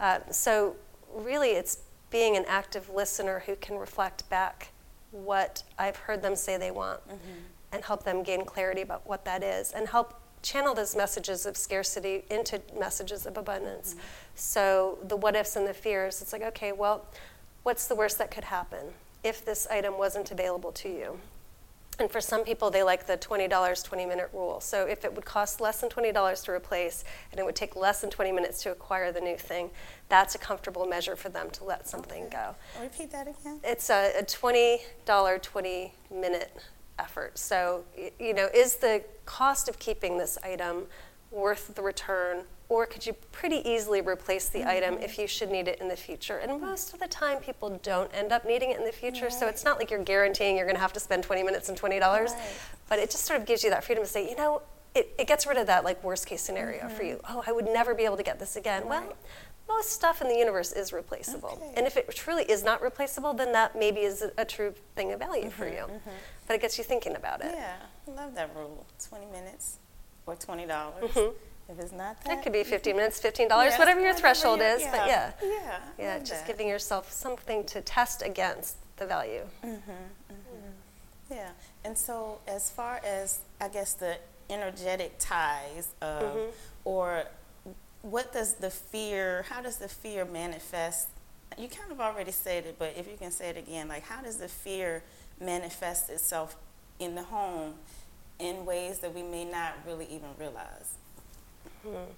Uh, 0.01 0.19
so 0.29 0.75
really 1.13 1.51
it's 1.51 1.79
being 2.09 2.37
an 2.37 2.45
active 2.47 2.89
listener 2.89 3.43
who 3.45 3.55
can 3.55 3.77
reflect 3.77 4.29
back 4.29 4.69
what 5.11 5.63
I've 5.77 5.95
heard 5.95 6.21
them 6.21 6.35
say 6.35 6.57
they 6.57 6.71
want 6.71 7.07
mm-hmm. 7.07 7.39
and 7.71 7.83
help 7.83 8.03
them 8.03 8.23
gain 8.23 8.45
clarity 8.45 8.81
about 8.81 9.07
what 9.07 9.25
that 9.25 9.43
is 9.43 9.71
and 9.71 9.87
help 9.87 10.19
channel 10.41 10.73
those 10.75 10.95
messages 10.95 11.45
of 11.45 11.55
scarcity 11.55 12.23
into 12.29 12.61
messages 12.77 13.25
of 13.25 13.37
abundance. 13.37 13.93
Mm-hmm. 13.93 14.01
So 14.35 14.97
the 15.03 15.15
what 15.15 15.35
ifs 15.35 15.55
and 15.55 15.67
the 15.67 15.73
fears, 15.73 16.21
it's 16.21 16.33
like, 16.33 16.43
okay, 16.43 16.71
well, 16.71 17.05
what's 17.63 17.87
the 17.87 17.95
worst 17.95 18.17
that 18.17 18.29
could 18.29 18.43
happen 18.45 18.87
if 19.23 19.43
this 19.43 19.65
item 19.67 19.97
wasn't 19.97 20.31
available 20.31 20.71
to 20.73 20.89
you? 20.89 21.19
And 21.99 22.11
for 22.11 22.21
some 22.21 22.43
people, 22.43 22.71
they 22.71 22.83
like 22.83 23.05
the 23.05 23.17
$20, 23.17 23.83
20 23.83 24.05
minute 24.05 24.29
rule. 24.33 24.59
So 24.59 24.85
if 24.85 25.05
it 25.05 25.13
would 25.13 25.25
cost 25.25 25.61
less 25.61 25.81
than 25.81 25.89
$20 25.89 26.43
to 26.45 26.51
replace 26.51 27.03
and 27.31 27.39
it 27.39 27.45
would 27.45 27.55
take 27.55 27.75
less 27.75 28.01
than 28.01 28.09
20 28.09 28.31
minutes 28.31 28.63
to 28.63 28.71
acquire 28.71 29.11
the 29.11 29.21
new 29.21 29.37
thing, 29.37 29.69
that's 30.09 30.35
a 30.35 30.37
comfortable 30.37 30.85
measure 30.85 31.15
for 31.15 31.29
them 31.29 31.49
to 31.51 31.63
let 31.63 31.87
something 31.87 32.23
okay. 32.25 32.37
go. 32.37 32.55
Repeat 32.81 33.11
that 33.11 33.27
again. 33.27 33.59
It's 33.63 33.89
a, 33.89 34.13
a 34.19 34.23
$20, 34.23 35.41
20 35.41 35.93
minute 36.13 36.57
effort. 36.99 37.37
So, 37.37 37.83
you 38.19 38.33
know, 38.33 38.49
is 38.53 38.75
the 38.75 39.03
cost 39.25 39.69
of 39.69 39.79
keeping 39.79 40.17
this 40.17 40.37
item 40.43 40.85
worth 41.31 41.73
the 41.75 41.81
return 41.81 42.43
or 42.69 42.85
could 42.85 43.05
you 43.05 43.13
pretty 43.31 43.67
easily 43.69 44.01
replace 44.01 44.49
the 44.49 44.59
mm-hmm. 44.59 44.69
item 44.69 44.93
if 44.95 45.17
you 45.17 45.27
should 45.27 45.51
need 45.51 45.67
it 45.67 45.79
in 45.79 45.87
the 45.87 45.95
future? 45.95 46.37
And 46.37 46.61
most 46.61 46.93
of 46.93 46.99
the 46.99 47.07
time, 47.07 47.37
people 47.37 47.79
don't 47.83 48.09
end 48.13 48.31
up 48.31 48.45
needing 48.45 48.71
it 48.71 48.79
in 48.79 48.85
the 48.85 48.91
future, 48.91 49.25
right. 49.25 49.33
so 49.33 49.47
it's 49.47 49.63
not 49.63 49.77
like 49.77 49.91
you're 49.91 50.03
guaranteeing 50.03 50.55
you're 50.55 50.65
going 50.65 50.75
to 50.75 50.81
have 50.81 50.93
to 50.93 50.99
spend 50.99 51.23
20 51.23 51.43
minutes 51.43 51.69
and 51.69 51.79
$20, 51.79 52.01
right. 52.01 52.31
but 52.89 52.99
it 52.99 53.11
just 53.11 53.25
sort 53.25 53.39
of 53.39 53.45
gives 53.45 53.63
you 53.63 53.69
that 53.69 53.83
freedom 53.83 54.03
to 54.03 54.09
say, 54.09 54.29
you 54.29 54.35
know, 54.35 54.61
it, 54.95 55.13
it 55.17 55.27
gets 55.27 55.47
rid 55.47 55.57
of 55.57 55.67
that 55.67 55.83
like 55.83 56.03
worst 56.03 56.27
case 56.27 56.41
scenario 56.41 56.85
mm-hmm. 56.85 56.95
for 56.95 57.03
you. 57.03 57.19
Oh, 57.27 57.43
I 57.45 57.51
would 57.51 57.65
never 57.65 57.95
be 57.95 58.03
able 58.03 58.17
to 58.17 58.23
get 58.23 58.39
this 58.39 58.55
again. 58.55 58.87
Right. 58.87 59.07
Well, 59.07 59.13
most 59.67 59.91
stuff 59.91 60.21
in 60.21 60.27
the 60.27 60.35
universe 60.35 60.71
is 60.71 60.93
replaceable. 60.93 61.59
Okay. 61.61 61.73
And 61.75 61.87
if 61.87 61.97
it 61.97 62.13
truly 62.13 62.43
is 62.43 62.63
not 62.63 62.81
replaceable, 62.81 63.33
then 63.33 63.51
that 63.53 63.77
maybe 63.77 64.01
is 64.01 64.21
a, 64.21 64.31
a 64.37 64.45
true 64.45 64.73
thing 64.95 65.11
of 65.11 65.19
value 65.19 65.43
mm-hmm, 65.43 65.51
for 65.51 65.67
you. 65.67 65.83
Mm-hmm. 65.83 66.09
But 66.47 66.55
it 66.55 66.61
gets 66.61 66.77
you 66.77 66.83
thinking 66.83 67.15
about 67.15 67.41
it. 67.41 67.51
Yeah, 67.55 67.75
I 68.07 68.11
love 68.11 68.35
that 68.35 68.51
rule 68.55 68.85
20 69.07 69.25
minutes 69.27 69.79
or 70.25 70.35
$20. 70.35 70.67
Mm-hmm. 70.67 71.35
If 71.69 71.79
it's 71.79 71.91
not 71.91 72.21
that, 72.23 72.39
it 72.39 72.43
could 72.43 72.53
be 72.53 72.63
15 72.63 72.95
minutes, 72.95 73.19
$15, 73.23 73.47
yes, 73.49 73.79
whatever 73.79 74.01
your 74.01 74.13
threshold 74.13 74.59
is. 74.61 74.81
Yeah. 74.81 74.91
But 74.91 75.07
yeah, 75.07 75.31
yeah, 75.41 75.79
yeah, 75.97 76.19
just 76.19 76.31
that. 76.31 76.47
giving 76.47 76.67
yourself 76.67 77.11
something 77.11 77.65
to 77.65 77.81
test 77.81 78.21
against 78.21 78.77
the 78.97 79.05
value. 79.05 79.41
Mm-hmm, 79.63 79.91
mm-hmm. 79.91 81.33
Yeah, 81.33 81.49
and 81.83 81.97
so 81.97 82.39
as 82.47 82.69
far 82.69 83.01
as 83.05 83.39
I 83.61 83.69
guess 83.69 83.93
the 83.93 84.17
energetic 84.49 85.15
ties, 85.19 85.93
of, 86.01 86.23
mm-hmm. 86.23 86.51
or 86.85 87.23
what 88.01 88.33
does 88.33 88.55
the 88.55 88.69
fear? 88.69 89.45
How 89.49 89.61
does 89.61 89.77
the 89.77 89.87
fear 89.87 90.25
manifest? 90.25 91.07
You 91.57 91.67
kind 91.67 91.91
of 91.91 92.01
already 92.01 92.31
said 92.31 92.65
it, 92.65 92.75
but 92.77 92.95
if 92.97 93.07
you 93.07 93.15
can 93.17 93.31
say 93.31 93.49
it 93.49 93.57
again, 93.57 93.87
like 93.87 94.03
how 94.03 94.21
does 94.21 94.37
the 94.37 94.47
fear 94.47 95.03
manifest 95.39 96.09
itself 96.09 96.55
in 96.99 97.15
the 97.15 97.23
home 97.23 97.75
in 98.39 98.65
ways 98.65 98.99
that 98.99 99.13
we 99.13 99.23
may 99.23 99.45
not 99.45 99.73
really 99.87 100.05
even 100.05 100.29
realize? 100.37 100.95
Hmm. 101.83 102.11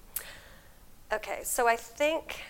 Okay, 1.12 1.40
so 1.42 1.68
I 1.68 1.76
think 1.76 2.42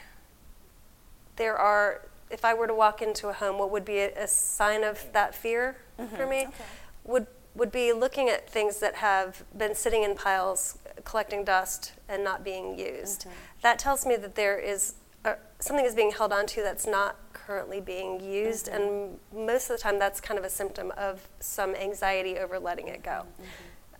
there 1.36 1.56
are, 1.56 2.02
if 2.30 2.44
I 2.44 2.54
were 2.54 2.66
to 2.66 2.74
walk 2.74 3.02
into 3.02 3.28
a 3.28 3.32
home, 3.32 3.58
what 3.58 3.70
would 3.70 3.84
be 3.84 3.98
a, 3.98 4.24
a 4.24 4.28
sign 4.28 4.82
of 4.82 5.12
that 5.12 5.34
fear 5.34 5.76
mm-hmm. 5.98 6.14
for 6.16 6.26
me 6.26 6.46
okay. 6.46 6.64
would 7.04 7.26
would 7.54 7.72
be 7.72 7.90
looking 7.90 8.28
at 8.28 8.48
things 8.48 8.80
that 8.80 8.96
have 8.96 9.42
been 9.56 9.74
sitting 9.74 10.02
in 10.02 10.14
piles, 10.14 10.78
collecting 11.04 11.42
dust 11.42 11.92
and 12.06 12.22
not 12.22 12.44
being 12.44 12.78
used. 12.78 13.22
Mm-hmm. 13.22 13.30
That 13.62 13.78
tells 13.78 14.04
me 14.04 14.16
that 14.16 14.34
there 14.34 14.58
is 14.58 14.94
a, 15.24 15.36
something 15.58 15.86
is 15.86 15.94
being 15.94 16.12
held 16.12 16.32
onto 16.32 16.62
that's 16.62 16.86
not 16.86 17.16
currently 17.32 17.80
being 17.80 18.20
used, 18.20 18.68
and 18.68 19.18
most 19.34 19.70
of 19.70 19.76
the 19.76 19.82
time 19.82 19.98
that's 19.98 20.20
kind 20.20 20.38
of 20.38 20.44
a 20.44 20.50
symptom 20.50 20.92
of 20.96 21.28
some 21.40 21.74
anxiety 21.74 22.38
over 22.38 22.58
letting 22.58 22.88
it 22.88 23.02
go. 23.02 23.24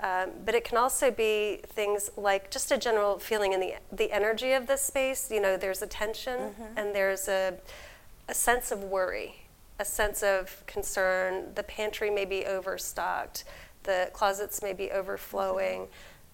Um, 0.00 0.30
but 0.44 0.54
it 0.54 0.64
can 0.64 0.76
also 0.76 1.10
be 1.10 1.60
things 1.66 2.10
like 2.16 2.50
just 2.50 2.70
a 2.70 2.76
general 2.76 3.18
feeling 3.18 3.52
in 3.52 3.60
the, 3.60 3.74
the 3.90 4.12
energy 4.12 4.52
of 4.52 4.66
the 4.66 4.76
space. 4.76 5.30
You 5.30 5.40
know, 5.40 5.56
there's 5.56 5.80
a 5.80 5.86
tension 5.86 6.54
and 6.76 6.94
there's 6.94 7.28
a, 7.28 7.54
a 8.28 8.34
sense 8.34 8.70
of 8.70 8.84
worry, 8.84 9.46
a 9.78 9.84
sense 9.84 10.22
of 10.22 10.62
concern. 10.66 11.54
The 11.54 11.62
pantry 11.62 12.10
may 12.10 12.26
be 12.26 12.44
overstocked, 12.44 13.44
the 13.84 14.10
closets 14.12 14.62
may 14.62 14.74
be 14.74 14.90
overflowing, 14.90 15.88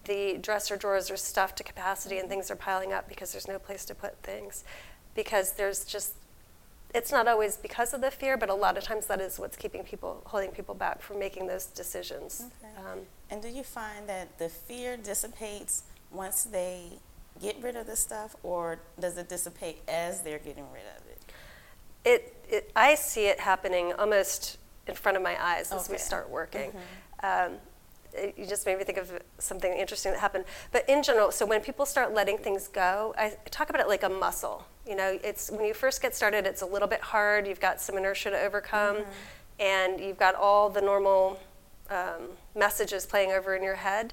the 0.05 0.39
dresser 0.41 0.77
drawers 0.77 1.11
are 1.11 1.17
stuffed 1.17 1.59
to 1.59 1.63
capacity 1.63 2.19
and 2.19 2.29
things 2.29 2.51
are 2.51 2.57
piling 2.57 2.93
up 2.93 3.09
because 3.09 3.31
there's 3.31 3.47
no 3.47 3.59
place 3.59 3.85
to 3.85 3.95
put 3.95 4.17
things. 4.23 4.65
Because 5.15 5.53
there's 5.53 5.85
just, 5.85 6.15
it's 6.95 7.11
not 7.11 7.27
always 7.29 7.57
because 7.57 7.95
of 7.95 8.01
the 8.01 8.11
fear, 8.11 8.37
but 8.37 8.49
a 8.51 8.55
lot 8.55 8.77
of 8.77 8.85
times 8.85 9.07
that 9.07 9.21
is 9.21 9.39
what's 9.39 9.57
keeping 9.57 9.83
people, 9.83 10.23
holding 10.27 10.51
people 10.51 10.75
back 10.75 11.01
from 11.03 11.19
making 11.19 11.47
those 11.47 11.67
decisions. 11.67 12.45
Okay. 12.63 12.73
Um, 12.77 13.01
And 13.31 13.41
do 13.43 13.49
you 13.49 13.63
find 13.63 14.09
that 14.09 14.39
the 14.39 14.49
fear 14.49 14.97
dissipates 14.97 15.85
once 16.11 16.45
they 16.45 16.99
get 17.41 17.57
rid 17.63 17.77
of 17.77 17.87
the 17.87 17.97
stuff, 17.97 18.37
or 18.43 18.79
does 19.01 19.17
it 19.17 19.29
dissipate 19.29 19.79
as 19.89 20.21
they're 20.23 20.39
getting 20.39 20.71
rid 20.71 20.83
of 20.97 21.07
it? 21.11 21.19
it, 22.05 22.37
it, 22.49 22.71
I 22.77 22.95
see 22.95 23.27
it 23.27 23.41
happening 23.41 23.93
almost 23.95 24.59
in 24.87 24.95
front 24.95 25.17
of 25.17 25.23
my 25.23 25.43
eyes 25.43 25.73
as 25.73 25.89
we 25.89 25.97
start 25.99 26.29
working. 26.29 26.73
Um, 27.23 27.53
it, 28.13 28.35
you 28.37 28.47
just 28.47 28.67
made 28.67 28.77
me 28.77 28.85
think 28.85 28.99
of 28.99 29.11
something 29.39 29.73
interesting 29.73 30.13
that 30.13 30.21
happened. 30.21 30.45
But 30.73 30.87
in 30.89 31.03
general, 31.03 31.31
so 31.31 31.47
when 31.47 31.61
people 31.61 31.87
start 31.87 32.13
letting 32.13 32.37
things 32.39 32.69
go, 32.69 33.15
I 33.17 33.37
talk 33.51 33.71
about 33.71 33.81
it 33.81 33.89
like 33.89 34.03
a 34.03 34.09
muscle. 34.09 34.67
You 34.87 34.97
know, 34.97 35.19
it's 35.23 35.51
when 35.51 35.65
you 35.65 35.75
first 35.75 36.03
get 36.03 36.15
started, 36.15 36.47
it's 36.47 36.63
a 36.63 36.67
little 36.67 36.89
bit 36.89 37.01
hard. 37.01 37.47
You've 37.47 37.61
got 37.61 37.81
some 37.81 37.97
inertia 37.97 38.31
to 38.31 38.41
overcome, 38.41 38.99
and 39.61 40.01
you've 40.01 40.19
got 40.19 40.35
all 40.35 40.69
the 40.71 40.81
normal 40.81 41.39
um, 41.89 42.31
messages 42.57 43.07
playing 43.07 43.31
over 43.31 43.55
in 43.55 43.63
your 43.63 43.77
head. 43.77 44.13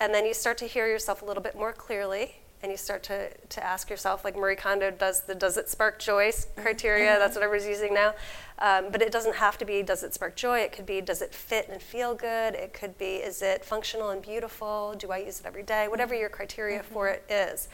And 0.00 0.12
then 0.12 0.26
you 0.26 0.34
start 0.34 0.58
to 0.58 0.66
hear 0.66 0.86
yourself 0.88 1.22
a 1.22 1.24
little 1.24 1.42
bit 1.42 1.56
more 1.56 1.72
clearly, 1.72 2.36
and 2.62 2.72
you 2.72 2.76
start 2.78 3.04
to, 3.04 3.30
to 3.36 3.64
ask 3.64 3.88
yourself, 3.90 4.24
like 4.24 4.36
Marie 4.36 4.56
Kondo 4.56 4.90
does 4.90 5.20
the 5.22 5.34
does 5.34 5.56
it 5.56 5.68
spark 5.68 6.00
joy? 6.00 6.28
s- 6.28 6.48
criteria, 6.56 7.16
that's 7.18 7.36
what 7.36 7.44
everybody's 7.44 7.68
using 7.68 7.94
now. 7.94 8.14
Um, 8.58 8.86
but 8.90 9.00
it 9.00 9.12
doesn't 9.12 9.36
have 9.36 9.56
to 9.58 9.64
be 9.64 9.82
does 9.84 10.02
it 10.02 10.14
spark 10.14 10.34
joy, 10.34 10.60
it 10.60 10.72
could 10.72 10.86
be 10.86 11.00
does 11.00 11.22
it 11.22 11.32
fit 11.32 11.68
and 11.70 11.80
feel 11.80 12.14
good, 12.16 12.54
it 12.54 12.72
could 12.72 12.98
be 12.98 13.16
is 13.16 13.42
it 13.42 13.64
functional 13.64 14.10
and 14.10 14.20
beautiful, 14.20 14.94
do 14.98 15.12
I 15.12 15.18
use 15.18 15.38
it 15.38 15.46
every 15.46 15.62
day, 15.62 15.86
whatever 15.86 16.14
your 16.16 16.28
criteria 16.28 16.82
for 16.82 17.06
it 17.06 17.24
is. 17.30 17.68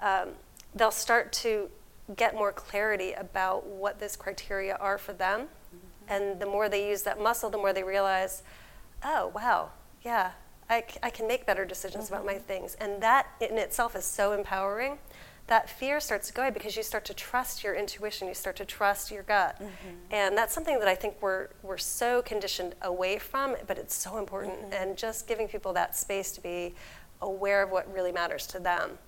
Um, 0.00 0.30
they'll 0.74 0.90
start 0.90 1.32
to 1.32 1.68
get 2.16 2.34
more 2.34 2.52
clarity 2.52 3.12
about 3.12 3.66
what 3.66 4.00
those 4.00 4.16
criteria 4.16 4.76
are 4.76 4.98
for 4.98 5.12
them. 5.12 5.42
Mm-hmm. 5.42 6.12
And 6.12 6.40
the 6.40 6.46
more 6.46 6.68
they 6.68 6.88
use 6.88 7.02
that 7.02 7.20
muscle, 7.20 7.50
the 7.50 7.58
more 7.58 7.72
they 7.72 7.82
realize, 7.82 8.42
oh, 9.04 9.32
wow, 9.34 9.70
yeah, 10.02 10.32
I, 10.68 10.84
c- 10.88 10.98
I 11.02 11.10
can 11.10 11.26
make 11.26 11.46
better 11.46 11.64
decisions 11.64 12.08
about 12.08 12.24
my 12.24 12.34
mm-hmm. 12.34 12.42
things. 12.44 12.76
And 12.80 13.02
that 13.02 13.28
in 13.40 13.58
itself 13.58 13.94
is 13.94 14.04
so 14.04 14.32
empowering. 14.32 14.98
That 15.46 15.68
fear 15.68 15.98
starts 15.98 16.28
to 16.28 16.32
go 16.32 16.42
away 16.42 16.52
because 16.52 16.76
you 16.76 16.84
start 16.84 17.04
to 17.06 17.14
trust 17.14 17.64
your 17.64 17.74
intuition, 17.74 18.28
you 18.28 18.34
start 18.34 18.54
to 18.56 18.64
trust 18.64 19.10
your 19.10 19.24
gut. 19.24 19.56
Mm-hmm. 19.56 19.96
And 20.12 20.38
that's 20.38 20.54
something 20.54 20.78
that 20.78 20.86
I 20.86 20.94
think 20.94 21.16
we're, 21.20 21.48
we're 21.62 21.76
so 21.78 22.22
conditioned 22.22 22.76
away 22.82 23.18
from, 23.18 23.56
but 23.66 23.76
it's 23.76 23.94
so 23.94 24.18
important. 24.18 24.72
And 24.72 24.96
just 24.96 25.26
giving 25.26 25.48
people 25.48 25.72
that 25.72 25.96
space 25.96 26.30
to 26.32 26.40
be 26.40 26.74
aware 27.20 27.62
of 27.62 27.70
what 27.70 27.92
really 27.92 28.12
matters 28.12 28.46
to 28.48 28.60
them 28.60 28.98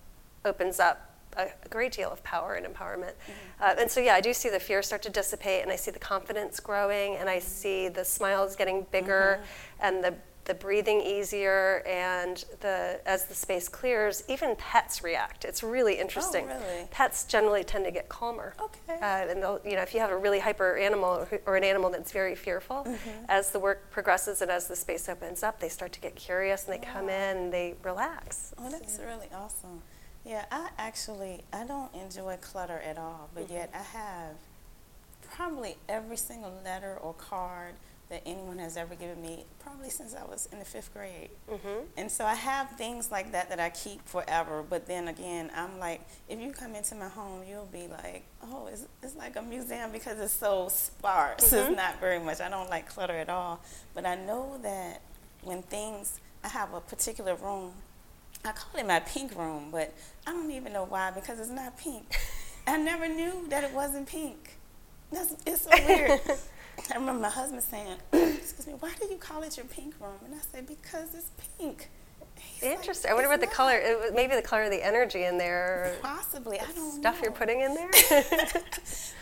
opens 0.44 0.80
up 0.80 1.12
a, 1.37 1.49
a 1.65 1.69
great 1.69 1.93
deal 1.93 2.11
of 2.11 2.23
power 2.25 2.55
and 2.55 2.67
empowerment. 2.67 3.12
Uh, 3.61 3.75
and 3.79 3.91
so, 3.91 4.01
yeah, 4.01 4.15
I 4.15 4.21
do 4.21 4.33
see 4.33 4.49
the 4.49 4.61
fear 4.61 4.83
start 4.83 5.03
to 5.03 5.11
dissipate, 5.11 5.62
and 5.62 5.71
I 5.71 5.77
see 5.77 5.91
the 5.91 5.99
confidence 5.99 6.61
growing, 6.61 7.17
and 7.17 7.29
I 7.29 7.39
see 7.39 7.89
the 7.89 8.05
smiles 8.05 8.57
getting 8.57 8.87
bigger, 8.91 9.41
and 9.81 10.03
the 10.03 10.15
the 10.45 10.55
breathing 10.55 11.01
easier, 11.01 11.85
and 11.87 12.45
the 12.59 13.01
as 13.07 13.27
the 13.27 13.35
space 13.35 13.69
clears, 13.69 14.25
even 14.29 14.57
pets 14.57 15.05
react. 15.05 15.45
It's 15.45 15.62
really 15.62 16.01
interesting. 16.01 16.47
oh, 16.51 16.59
really? 16.59 16.89
Pets 16.91 17.27
generally 17.27 17.62
tend 17.62 17.85
to 17.85 17.93
get 17.93 18.09
calmer. 18.09 18.55
Okay. 18.61 18.99
Uh, 19.01 19.31
and 19.31 19.41
they'll, 19.41 19.61
you 19.65 19.77
know, 19.77 19.83
if 19.83 19.95
you 19.95 20.01
have 20.01 20.11
a 20.11 20.17
really 20.17 20.41
hyper 20.41 20.77
animal 20.77 21.29
or 21.47 21.57
an 21.57 21.62
animal 21.62 21.91
that's 21.91 22.11
very 22.11 22.35
fearful, 22.35 22.85
as 23.29 23.51
the 23.53 23.61
work 23.61 23.89
progresses 23.93 24.43
and 24.43 24.51
as 24.51 24.67
the 24.67 24.75
space 24.75 25.09
opens 25.09 25.45
up, 25.45 25.61
they 25.61 25.69
start 25.69 25.93
to 25.93 26.01
get 26.01 26.17
curious 26.17 26.65
and 26.67 26.75
they 26.75 26.85
come 26.85 27.09
in 27.09 27.37
and 27.37 27.53
they 27.53 27.77
relax. 27.85 28.53
Oh, 28.59 28.69
that's 28.69 28.99
really 28.99 29.29
awesome. 29.33 29.81
Yeah, 30.25 30.45
I 30.50 30.69
actually 30.79 31.43
I 31.52 31.64
don't 31.64 31.93
enjoy 31.95 32.37
clutter 32.37 32.79
at 32.79 32.97
all, 32.99 33.29
but 33.35 33.50
yet 33.50 33.71
I 33.75 33.83
have 33.83 34.35
probably 35.35 35.76
every 35.88 36.17
single 36.17 36.52
letter 36.64 36.97
or 37.00 37.14
card 37.14 37.75
that 38.09 38.23
anyone 38.26 38.59
has 38.59 38.76
ever 38.76 38.95
given 38.95 39.23
me 39.23 39.45
probably 39.59 39.88
since 39.88 40.14
I 40.14 40.23
was 40.25 40.47
in 40.52 40.59
the 40.59 40.67
fifth 40.67 40.93
grade. 40.93 41.31
Mhm. 41.50 41.87
And 41.97 42.12
so 42.12 42.26
I 42.26 42.35
have 42.35 42.71
things 42.73 43.11
like 43.11 43.33
that 43.33 43.49
that 43.49 43.59
I 43.59 43.71
keep 43.71 44.07
forever. 44.07 44.62
But 44.62 44.87
then 44.87 45.09
again, 45.09 45.50
I'm 45.57 45.79
like, 45.79 46.02
if 46.29 46.38
you 46.38 46.52
come 46.52 46.75
into 46.75 46.95
my 46.95 47.09
home, 47.09 47.43
you'll 47.49 47.64
be 47.73 47.88
like, 47.88 48.25
oh, 48.43 48.67
it's, 48.71 48.85
it's 49.02 49.17
like 49.17 49.37
a 49.37 49.43
museum 49.43 49.93
because 49.93 50.21
it's 50.21 50.35
so 50.35 50.69
sparse. 50.69 51.50
It's 51.55 51.75
not 51.75 52.00
very 52.00 52.19
much. 52.19 52.41
I 52.43 52.50
don't 52.50 52.69
like 52.69 52.87
clutter 52.87 53.14
at 53.14 53.31
all. 53.31 53.61
But 53.95 54.05
I 54.05 54.14
know 54.17 54.59
that 54.62 55.00
when 55.43 55.62
things, 55.62 56.21
I 56.45 56.49
have 56.49 56.75
a 56.75 56.83
particular 56.83 57.35
room, 57.35 57.73
I 58.44 58.52
call 58.52 58.80
it 58.80 58.87
my 58.87 59.00
pink 59.00 59.37
room, 59.37 59.68
but 59.70 59.94
I 60.26 60.32
don't 60.32 60.50
even 60.50 60.72
know 60.72 60.84
why 60.84 61.11
because 61.11 61.38
it's 61.38 61.50
not 61.50 61.78
pink. 61.78 62.16
I 62.66 62.76
never 62.76 63.08
knew 63.08 63.46
that 63.49 63.64
it 63.64 63.72
wasn't 63.72 64.08
pink. 64.08 64.56
That's, 65.12 65.34
it's 65.46 65.62
so 65.62 65.70
weird. 65.87 66.20
I 66.90 66.99
remember 66.99 67.20
my 67.20 67.28
husband 67.28 67.62
saying, 67.62 67.99
excuse 68.12 68.66
me, 68.66 68.75
why 68.80 68.92
do 69.00 69.06
you 69.06 69.16
call 69.16 69.42
it 69.42 69.56
your 69.56 69.66
pink 69.66 69.94
room? 70.00 70.18
And 70.25 70.34
I 70.34 70.38
said, 70.50 70.66
because 70.66 71.14
it's 71.14 71.30
pink. 71.58 71.88
He's 72.37 72.62
like, 72.62 72.78
Interesting. 72.78 73.11
I 73.11 73.14
wonder 73.14 73.28
what 73.28 73.40
the 73.40 73.46
"It's 73.46 73.54
color. 73.54 73.76
It, 73.76 74.14
maybe 74.14 74.34
the 74.34 74.42
color 74.42 74.64
of 74.64 74.70
the 74.70 74.84
energy 74.84 75.25
in 75.25 75.38
there, 75.38 75.94
Possibly. 76.02 76.58
I 76.58 76.64
don't 76.72 76.90
stuff 76.92 77.20
you're 77.22 77.30
putting 77.30 77.61
in 77.61 77.75
there. 77.75 77.90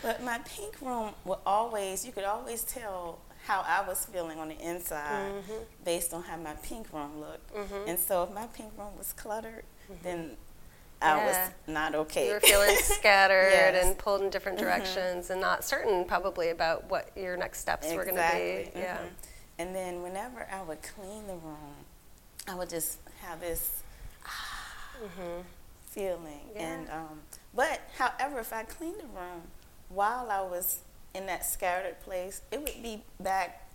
But 0.03 0.23
my 0.23 0.39
pink 0.47 0.81
room 0.81 1.11
will 1.27 1.41
always, 1.45 2.07
you 2.07 2.13
could 2.13 2.25
always 2.25 2.63
tell 2.63 3.19
how 3.47 3.65
I 3.67 3.87
was 3.87 4.05
feeling 4.07 4.39
on 4.39 4.49
the 4.49 4.59
inside 4.59 5.33
Mm-hmm. 5.33 5.63
based 5.85 6.13
on 6.15 6.23
how 6.23 6.37
my 6.37 6.55
pink 6.63 6.93
room 6.93 7.21
looked. 7.21 7.51
And 7.89 7.99
so 7.99 8.23
if 8.25 8.33
my 8.33 8.47
pink 8.49 8.73
room 8.79 8.97
was 8.99 9.13
cluttered, 9.13 9.65
then 10.03 10.37
I 11.03 11.25
was 11.25 11.37
not 11.67 11.95
okay. 11.95 12.27
you 12.29 12.35
were 12.35 12.41
feeling 12.41 12.77
scattered 12.83 13.51
Yes. 13.53 13.85
and 13.87 13.97
pulled 13.99 14.21
in 14.21 14.29
different 14.31 14.59
directions, 14.59 15.31
and 15.31 15.41
not 15.41 15.65
certain 15.65 16.05
probably 16.05 16.51
about 16.51 16.91
what 16.91 17.11
your 17.17 17.37
next 17.39 17.61
steps 17.61 17.87
were 17.95 18.05
going 18.05 18.17
to 18.17 18.31
be. 18.35 18.71
Yeah. 18.79 18.99
mhm. 18.99 19.09
And 19.59 19.75
then 19.75 20.03
whenever 20.03 20.47
I 20.53 20.63
would 20.63 20.83
clean 20.83 21.27
the 21.27 21.35
room, 21.35 21.75
I 22.47 22.55
would 22.55 22.69
just 22.71 22.99
have 23.23 23.41
this 23.41 23.83
feeling. 25.91 26.41
Yeah. 26.55 26.63
And 26.63 26.91
um, 26.91 27.21
but 27.55 27.81
however, 27.97 28.41
if 28.41 28.53
I 28.53 28.63
cleaned 28.65 29.01
the 29.01 29.05
room 29.19 29.43
while 29.89 30.29
I 30.31 30.41
was 30.43 30.81
in 31.15 31.27
that 31.27 31.45
scattered 31.45 32.01
place, 32.01 32.43
it 32.51 32.59
would 32.59 32.83
be 32.83 33.03
back 33.19 33.67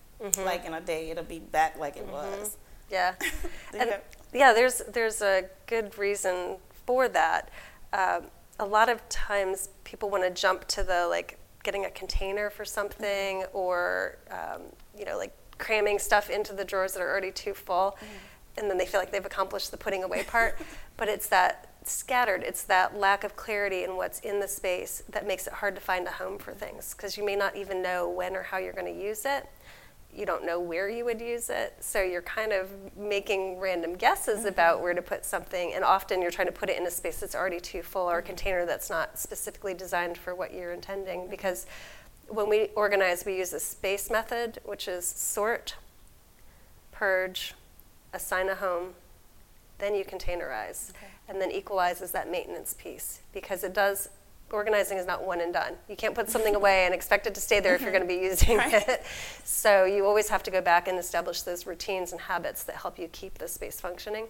like 0.43 0.65
in 0.65 0.73
a 0.73 0.81
day. 0.81 1.09
It'll 1.09 1.23
be 1.23 1.39
back 1.39 1.77
like 1.77 1.97
it 1.97 2.07
was. 2.07 2.57
Yeah. 2.89 3.15
And 3.77 3.95
yeah, 4.33 4.53
there's 4.53 4.81
there's 4.91 5.21
a 5.21 5.45
good 5.67 5.97
reason 5.97 6.57
for 6.85 7.07
that. 7.09 7.49
Um, 7.91 8.25
a 8.59 8.65
lot 8.65 8.89
of 8.89 9.07
times 9.09 9.69
people 9.83 10.09
want 10.09 10.23
to 10.23 10.29
jump 10.29 10.65
to 10.69 10.83
the 10.83 11.07
like 11.07 11.37
getting 11.63 11.85
a 11.85 11.89
container 11.89 12.49
for 12.49 12.63
something 12.63 13.43
or 13.51 14.17
um, 14.31 14.61
you 14.97 15.03
know 15.05 15.17
like 15.17 15.33
cramming 15.57 15.99
stuff 15.99 16.29
into 16.29 16.53
the 16.53 16.63
drawers 16.63 16.93
that 16.93 17.01
are 17.01 17.09
already 17.09 17.31
too 17.31 17.53
full, 17.53 17.97
and 18.57 18.69
then 18.69 18.77
they 18.77 18.85
feel 18.85 18.99
like 18.99 19.11
they've 19.11 19.25
accomplished 19.25 19.71
the 19.71 19.77
putting 19.77 20.03
away 20.03 20.23
part. 20.23 20.57
but 20.97 21.09
it's 21.09 21.27
that 21.27 21.74
scattered. 21.87 22.43
It's 22.43 22.63
that 22.63 22.97
lack 22.97 23.23
of 23.23 23.35
clarity 23.35 23.83
in 23.83 23.95
what's 23.95 24.19
in 24.19 24.39
the 24.39 24.47
space 24.47 25.03
that 25.09 25.27
makes 25.27 25.47
it 25.47 25.53
hard 25.53 25.75
to 25.75 25.81
find 25.81 26.07
a 26.07 26.11
home 26.11 26.37
for 26.37 26.53
things 26.53 26.93
because 26.93 27.17
you 27.17 27.25
may 27.25 27.35
not 27.35 27.55
even 27.55 27.81
know 27.81 28.09
when 28.09 28.35
or 28.35 28.43
how 28.43 28.57
you're 28.57 28.73
going 28.73 28.93
to 28.93 29.03
use 29.03 29.25
it 29.25 29.47
you 30.15 30.25
don't 30.25 30.45
know 30.45 30.59
where 30.59 30.89
you 30.89 31.03
would 31.05 31.19
use 31.19 31.49
it. 31.49 31.75
So 31.81 32.01
you're 32.01 32.21
kind 32.21 32.53
of 32.53 32.69
making 32.95 33.59
random 33.59 33.95
guesses 33.95 34.39
mm-hmm. 34.39 34.47
about 34.47 34.81
where 34.81 34.93
to 34.93 35.01
put 35.01 35.25
something, 35.25 35.73
and 35.73 35.83
often 35.83 36.21
you're 36.21 36.31
trying 36.31 36.47
to 36.47 36.53
put 36.53 36.69
it 36.69 36.79
in 36.79 36.87
a 36.87 36.91
space 36.91 37.19
that's 37.19 37.35
already 37.35 37.59
too 37.59 37.81
full 37.81 38.09
or 38.09 38.17
a 38.17 38.21
mm-hmm. 38.21 38.27
container 38.27 38.65
that's 38.65 38.89
not 38.89 39.19
specifically 39.19 39.73
designed 39.73 40.17
for 40.17 40.33
what 40.33 40.53
you're 40.53 40.71
intending. 40.71 41.27
Because 41.29 41.65
when 42.27 42.49
we 42.49 42.69
organize, 42.75 43.25
we 43.25 43.37
use 43.37 43.51
a 43.53 43.59
space 43.59 44.09
method, 44.09 44.59
which 44.63 44.87
is 44.87 45.05
sort, 45.05 45.75
purge, 46.91 47.53
assign 48.13 48.47
a 48.49 48.55
home, 48.55 48.93
then 49.77 49.93
you 49.93 50.05
containerize, 50.05 50.93
and 51.27 51.41
then 51.41 51.51
equalizes 51.51 52.11
that 52.11 52.29
maintenance 52.29 52.75
piece 52.77 53.21
because 53.33 53.63
it 53.63 53.73
does. 53.73 54.09
Organizing 54.51 54.99
is 54.99 55.07
not 55.07 55.25
one 55.25 55.41
and 55.41 55.51
done. 55.51 55.73
You 55.89 55.95
can't 55.95 56.13
put 56.13 56.29
something 56.29 56.55
away 56.55 56.85
and 56.85 56.93
expect 56.93 57.25
it 57.25 57.33
to 57.33 57.41
stay 57.41 57.59
there 57.59 57.73
if 57.73 57.81
you're 57.81 57.91
going 57.91 58.03
to 58.03 58.07
be 58.07 58.21
using 58.21 58.59
it. 58.61 59.03
So 59.43 59.85
you 59.85 60.05
always 60.05 60.29
have 60.29 60.43
to 60.43 60.51
go 60.51 60.61
back 60.61 60.87
and 60.87 60.99
establish 60.99 61.41
those 61.41 61.65
routines 61.65 62.11
and 62.11 62.21
habits 62.21 62.63
that 62.65 62.75
help 62.75 62.99
you 62.99 63.07
keep 63.07 63.39
the 63.39 63.47
space 63.47 63.81
functioning. 63.81 64.27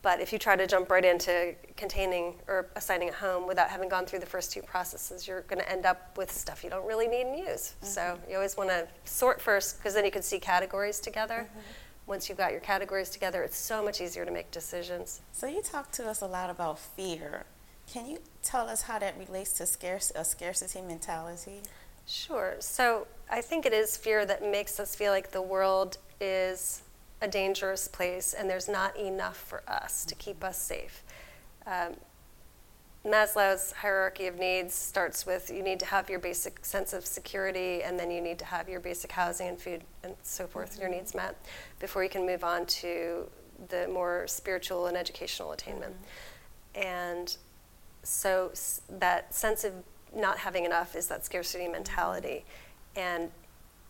But 0.00 0.20
if 0.20 0.32
you 0.34 0.38
try 0.38 0.54
to 0.54 0.66
jump 0.66 0.90
right 0.90 1.04
into 1.04 1.54
containing 1.76 2.34
or 2.46 2.68
assigning 2.76 3.08
a 3.08 3.12
home 3.12 3.46
without 3.48 3.70
having 3.70 3.88
gone 3.88 4.04
through 4.04 4.18
the 4.18 4.26
first 4.26 4.52
two 4.52 4.60
processes, 4.60 5.26
you're 5.26 5.40
going 5.42 5.60
to 5.60 5.70
end 5.70 5.86
up 5.86 6.16
with 6.18 6.30
stuff 6.30 6.62
you 6.62 6.68
don't 6.68 6.86
really 6.86 7.08
need 7.08 7.22
and 7.22 7.38
use. 7.38 7.72
Mm-hmm. 7.80 7.86
So 7.86 8.18
you 8.28 8.36
always 8.36 8.54
want 8.54 8.68
to 8.68 8.86
sort 9.06 9.40
first 9.40 9.78
because 9.78 9.94
then 9.94 10.04
you 10.04 10.10
can 10.10 10.22
see 10.22 10.38
categories 10.38 11.00
together. 11.00 11.48
Mm-hmm. 11.50 11.60
Once 12.06 12.28
you've 12.28 12.38
got 12.38 12.52
your 12.52 12.60
categories 12.60 13.10
together, 13.10 13.42
it's 13.42 13.56
so 13.56 13.82
much 13.82 14.00
easier 14.00 14.24
to 14.24 14.30
make 14.30 14.50
decisions. 14.50 15.20
So 15.32 15.46
you 15.46 15.62
talked 15.62 15.94
to 15.94 16.08
us 16.08 16.20
a 16.20 16.26
lot 16.26 16.50
about 16.50 16.78
fear. 16.78 17.44
Can 17.90 18.06
you 18.06 18.18
tell 18.42 18.68
us 18.68 18.82
how 18.82 18.98
that 18.98 19.18
relates 19.18 19.52
to 19.54 19.66
scarce, 19.66 20.12
a 20.14 20.24
scarcity 20.24 20.82
mentality? 20.82 21.62
Sure. 22.06 22.56
So 22.60 23.06
I 23.30 23.40
think 23.40 23.64
it 23.64 23.72
is 23.72 23.96
fear 23.96 24.26
that 24.26 24.42
makes 24.42 24.78
us 24.78 24.94
feel 24.94 25.12
like 25.12 25.30
the 25.30 25.42
world 25.42 25.96
is 26.20 26.82
a 27.22 27.28
dangerous 27.28 27.88
place 27.88 28.34
and 28.34 28.48
there's 28.50 28.68
not 28.68 28.96
enough 28.98 29.36
for 29.36 29.62
us 29.66 30.04
to 30.04 30.14
keep 30.14 30.44
us 30.44 30.58
safe. 30.58 31.02
Um, 31.66 31.94
Maslow's 33.06 33.72
hierarchy 33.72 34.26
of 34.26 34.38
needs 34.38 34.72
starts 34.74 35.26
with 35.26 35.50
you 35.50 35.62
need 35.62 35.78
to 35.80 35.86
have 35.86 36.08
your 36.08 36.18
basic 36.18 36.64
sense 36.64 36.94
of 36.94 37.04
security, 37.04 37.82
and 37.82 37.98
then 37.98 38.10
you 38.10 38.20
need 38.20 38.38
to 38.38 38.46
have 38.46 38.68
your 38.68 38.80
basic 38.80 39.12
housing 39.12 39.48
and 39.48 39.60
food 39.60 39.82
and 40.02 40.14
so 40.22 40.46
forth, 40.46 40.72
mm-hmm. 40.72 40.82
your 40.82 40.90
needs 40.90 41.14
met, 41.14 41.36
before 41.80 42.02
you 42.02 42.08
can 42.08 42.24
move 42.24 42.42
on 42.42 42.64
to 42.66 43.28
the 43.68 43.86
more 43.88 44.26
spiritual 44.26 44.86
and 44.86 44.96
educational 44.96 45.52
attainment. 45.52 45.94
Mm-hmm. 46.74 46.86
And 46.86 47.36
so 48.02 48.52
that 48.88 49.34
sense 49.34 49.64
of 49.64 49.72
not 50.14 50.38
having 50.38 50.64
enough 50.64 50.96
is 50.96 51.06
that 51.08 51.24
scarcity 51.24 51.68
mentality. 51.68 52.44
And 52.96 53.30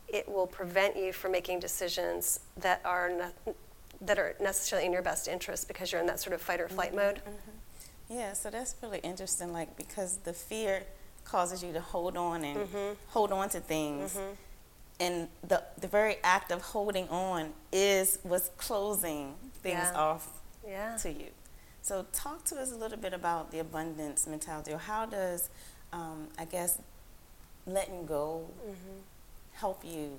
it 0.08 0.28
will 0.28 0.46
prevent 0.46 0.96
you 0.96 1.12
from 1.12 1.32
making 1.32 1.60
decisions 1.60 2.40
that 2.56 2.80
are 2.84 3.10
ne- 3.10 3.54
that 4.00 4.18
are 4.18 4.34
necessarily 4.40 4.84
in 4.86 4.92
your 4.92 5.02
best 5.02 5.28
interest 5.28 5.66
because 5.66 5.92
you're 5.92 6.00
in 6.00 6.06
that 6.06 6.20
sort 6.20 6.34
of 6.34 6.42
fight 6.42 6.60
or 6.60 6.68
flight 6.68 6.88
mm-hmm. 6.88 6.98
mode. 6.98 7.22
Yeah, 8.08 8.32
so 8.34 8.50
that's 8.50 8.74
really 8.82 8.98
interesting. 8.98 9.52
Like 9.52 9.76
because 9.76 10.18
the 10.18 10.32
fear 10.32 10.84
causes 11.24 11.62
you 11.62 11.72
to 11.72 11.80
hold 11.80 12.16
on 12.16 12.44
and 12.44 12.58
mm-hmm. 12.58 12.94
hold 13.08 13.32
on 13.32 13.48
to 13.50 13.60
things, 13.60 14.14
mm-hmm. 14.14 14.34
and 15.00 15.28
the 15.46 15.62
the 15.80 15.88
very 15.88 16.16
act 16.22 16.52
of 16.52 16.62
holding 16.62 17.08
on 17.08 17.52
is 17.72 18.18
what's 18.22 18.50
closing 18.56 19.34
things 19.62 19.88
yeah. 19.92 19.98
off 19.98 20.28
yeah. 20.66 20.96
to 20.96 21.10
you. 21.10 21.28
So 21.82 22.06
talk 22.12 22.44
to 22.46 22.56
us 22.56 22.72
a 22.72 22.76
little 22.76 22.98
bit 22.98 23.12
about 23.12 23.50
the 23.50 23.58
abundance 23.58 24.26
mentality, 24.26 24.72
or 24.72 24.78
how 24.78 25.06
does 25.06 25.50
um, 25.92 26.28
I 26.38 26.44
guess 26.44 26.78
letting 27.66 28.06
go 28.06 28.48
mm-hmm 28.60 29.00
help 29.54 29.84
you 29.84 30.18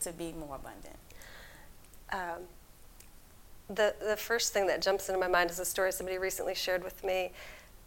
to 0.00 0.12
be 0.12 0.32
more 0.32 0.56
abundant? 0.56 0.96
Um, 2.12 2.46
the, 3.68 3.94
the 4.00 4.16
first 4.16 4.52
thing 4.52 4.66
that 4.68 4.80
jumps 4.80 5.08
into 5.08 5.20
my 5.20 5.28
mind 5.28 5.50
is 5.50 5.58
a 5.58 5.64
story 5.64 5.92
somebody 5.92 6.18
recently 6.18 6.54
shared 6.54 6.84
with 6.84 7.02
me. 7.02 7.32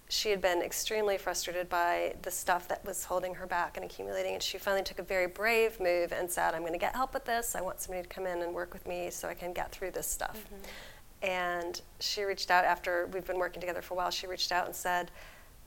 She 0.09 0.31
had 0.31 0.41
been 0.41 0.61
extremely 0.61 1.17
frustrated 1.17 1.69
by 1.69 2.15
the 2.23 2.31
stuff 2.31 2.67
that 2.67 2.83
was 2.83 3.05
holding 3.05 3.35
her 3.35 3.45
back 3.45 3.77
and 3.77 3.85
accumulating, 3.85 4.33
and 4.33 4.41
she 4.41 4.57
finally 4.57 4.83
took 4.83 4.99
a 4.99 5.03
very 5.03 5.27
brave 5.27 5.79
move 5.79 6.11
and 6.11 6.29
said, 6.29 6.55
I'm 6.55 6.61
going 6.61 6.73
to 6.73 6.79
get 6.79 6.95
help 6.95 7.13
with 7.13 7.25
this. 7.25 7.55
I 7.55 7.61
want 7.61 7.79
somebody 7.79 8.07
to 8.07 8.09
come 8.09 8.25
in 8.25 8.41
and 8.41 8.53
work 8.53 8.73
with 8.73 8.87
me 8.87 9.11
so 9.11 9.27
I 9.27 9.35
can 9.35 9.53
get 9.53 9.71
through 9.71 9.91
this 9.91 10.07
stuff. 10.07 10.43
Mm-hmm. 10.45 11.29
And 11.31 11.81
she 11.99 12.23
reached 12.23 12.49
out 12.49 12.65
after 12.65 13.07
we've 13.13 13.27
been 13.27 13.37
working 13.37 13.61
together 13.61 13.81
for 13.81 13.93
a 13.93 13.97
while. 13.97 14.09
She 14.09 14.25
reached 14.25 14.51
out 14.51 14.65
and 14.65 14.75
said, 14.75 15.11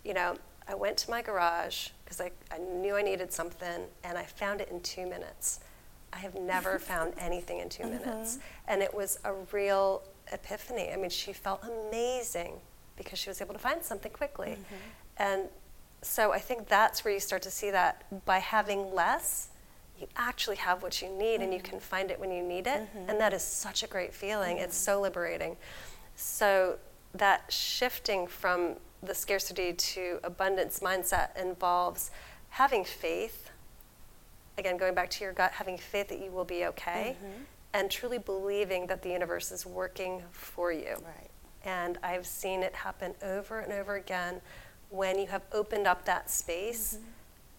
You 0.04 0.14
know, 0.14 0.36
I 0.66 0.74
went 0.74 0.96
to 0.98 1.10
my 1.10 1.22
garage 1.22 1.88
because 2.04 2.20
I, 2.20 2.32
I 2.50 2.58
knew 2.58 2.96
I 2.96 3.02
needed 3.02 3.32
something 3.32 3.84
and 4.02 4.18
I 4.18 4.24
found 4.24 4.60
it 4.60 4.70
in 4.70 4.80
two 4.80 5.06
minutes. 5.06 5.60
I 6.12 6.18
have 6.18 6.34
never 6.34 6.78
found 6.78 7.14
anything 7.18 7.58
in 7.58 7.68
2 7.68 7.82
mm-hmm. 7.82 7.92
minutes. 7.92 8.38
And 8.68 8.82
it 8.82 8.92
was 8.92 9.18
a 9.24 9.32
real 9.52 10.02
epiphany. 10.32 10.90
I 10.92 10.96
mean, 10.96 11.10
she 11.10 11.32
felt 11.32 11.64
amazing 11.64 12.60
because 12.96 13.18
she 13.18 13.30
was 13.30 13.40
able 13.40 13.54
to 13.54 13.60
find 13.60 13.82
something 13.82 14.12
quickly. 14.12 14.50
Mm-hmm. 14.50 14.74
And 15.18 15.42
so 16.02 16.32
I 16.32 16.38
think 16.38 16.68
that's 16.68 17.04
where 17.04 17.14
you 17.14 17.20
start 17.20 17.42
to 17.42 17.50
see 17.50 17.70
that 17.70 18.24
by 18.24 18.38
having 18.38 18.94
less, 18.94 19.48
you 19.98 20.06
actually 20.16 20.56
have 20.56 20.82
what 20.82 21.00
you 21.00 21.08
need 21.08 21.34
mm-hmm. 21.34 21.42
and 21.44 21.52
you 21.52 21.60
mm-hmm. 21.60 21.70
can 21.70 21.80
find 21.80 22.10
it 22.10 22.18
when 22.18 22.30
you 22.30 22.42
need 22.42 22.66
it. 22.66 22.80
Mm-hmm. 22.80 23.10
And 23.10 23.20
that 23.20 23.32
is 23.32 23.42
such 23.42 23.82
a 23.82 23.86
great 23.86 24.12
feeling. 24.12 24.58
It's 24.58 24.76
mm-hmm. 24.76 24.96
so 24.96 25.00
liberating. 25.00 25.56
So 26.16 26.78
that 27.14 27.52
shifting 27.52 28.26
from 28.26 28.76
the 29.02 29.14
scarcity 29.14 29.72
to 29.72 30.20
abundance 30.22 30.80
mindset 30.80 31.36
involves 31.40 32.10
having 32.50 32.84
faith. 32.84 33.41
Again, 34.58 34.76
going 34.76 34.94
back 34.94 35.10
to 35.10 35.24
your 35.24 35.32
gut, 35.32 35.52
having 35.52 35.78
faith 35.78 36.08
that 36.08 36.22
you 36.22 36.30
will 36.30 36.44
be 36.44 36.66
okay, 36.66 37.16
mm-hmm. 37.16 37.42
and 37.74 37.90
truly 37.90 38.18
believing 38.18 38.86
that 38.88 39.02
the 39.02 39.10
universe 39.10 39.50
is 39.50 39.64
working 39.64 40.22
for 40.30 40.72
you. 40.72 40.96
Right. 41.04 41.30
And 41.64 41.98
I've 42.02 42.26
seen 42.26 42.62
it 42.62 42.74
happen 42.74 43.14
over 43.22 43.60
and 43.60 43.72
over 43.72 43.94
again 43.94 44.40
when 44.90 45.18
you 45.18 45.26
have 45.28 45.42
opened 45.52 45.86
up 45.86 46.04
that 46.04 46.30
space. 46.30 46.98
Mm-hmm 46.98 47.08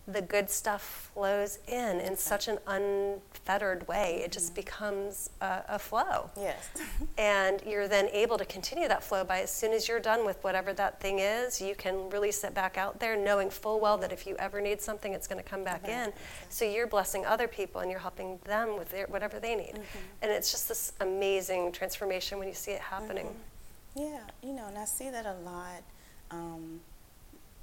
the 0.05 0.21
good 0.21 0.49
stuff 0.49 1.11
flows 1.13 1.59
in 1.67 2.01
in 2.01 2.17
such 2.17 2.49
an 2.49 2.57
unfettered 2.67 3.87
way. 3.87 4.21
It 4.23 4.33
just 4.33 4.47
mm-hmm. 4.47 4.55
becomes 4.55 5.29
a, 5.39 5.61
a 5.69 5.79
flow. 5.79 6.29
Yes. 6.35 6.69
and 7.17 7.61
you're 7.65 7.87
then 7.87 8.09
able 8.09 8.37
to 8.37 8.43
continue 8.43 8.89
that 8.89 9.01
flow 9.01 9.23
by 9.23 9.39
as 9.39 9.51
soon 9.51 9.71
as 9.71 9.87
you're 9.87 10.01
done 10.01 10.25
with 10.25 10.43
whatever 10.43 10.73
that 10.73 10.99
thing 10.99 11.19
is, 11.19 11.61
you 11.61 11.73
can 11.73 12.09
release 12.09 12.43
it 12.43 12.53
back 12.53 12.77
out 12.77 12.99
there, 12.99 13.15
knowing 13.15 13.49
full 13.49 13.79
well 13.79 13.97
that 13.97 14.11
if 14.11 14.27
you 14.27 14.35
ever 14.39 14.59
need 14.59 14.81
something, 14.81 15.13
it's 15.13 15.27
going 15.27 15.41
to 15.41 15.49
come 15.49 15.63
back 15.63 15.87
in. 15.87 16.11
So 16.49 16.65
you're 16.65 16.87
blessing 16.87 17.25
other 17.25 17.47
people 17.47 17.79
and 17.79 17.89
you're 17.89 18.01
helping 18.01 18.39
them 18.43 18.77
with 18.77 18.89
their, 18.89 19.07
whatever 19.07 19.39
they 19.39 19.55
need. 19.55 19.75
Mm-hmm. 19.75 19.99
And 20.21 20.31
it's 20.31 20.51
just 20.51 20.67
this 20.67 20.91
amazing 20.99 21.71
transformation 21.71 22.39
when 22.39 22.49
you 22.49 22.53
see 22.53 22.71
it 22.71 22.81
happening. 22.81 23.27
Mm-hmm. 23.27 24.01
Yeah, 24.01 24.21
you 24.41 24.53
know, 24.53 24.67
and 24.67 24.77
I 24.77 24.85
see 24.85 25.09
that 25.11 25.25
a 25.25 25.35
lot. 25.45 25.83
Um, 26.31 26.79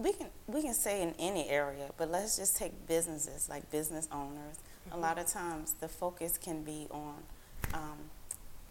we 0.03 0.13
can 0.13 0.29
we 0.47 0.63
can 0.63 0.75
say 0.75 1.03
in 1.03 1.15
any 1.19 1.49
area, 1.49 1.91
but 1.97 2.11
let's 2.11 2.37
just 2.37 2.57
take 2.57 2.87
businesses 2.87 3.49
like 3.49 3.71
business 3.71 4.09
owners. 4.13 4.57
Mm-hmm. 4.89 4.99
A 4.99 5.01
lot 5.01 5.19
of 5.19 5.27
times 5.27 5.75
the 5.75 5.89
focus 5.89 6.39
can 6.39 6.63
be 6.63 6.87
on 6.91 7.15
um, 7.75 7.99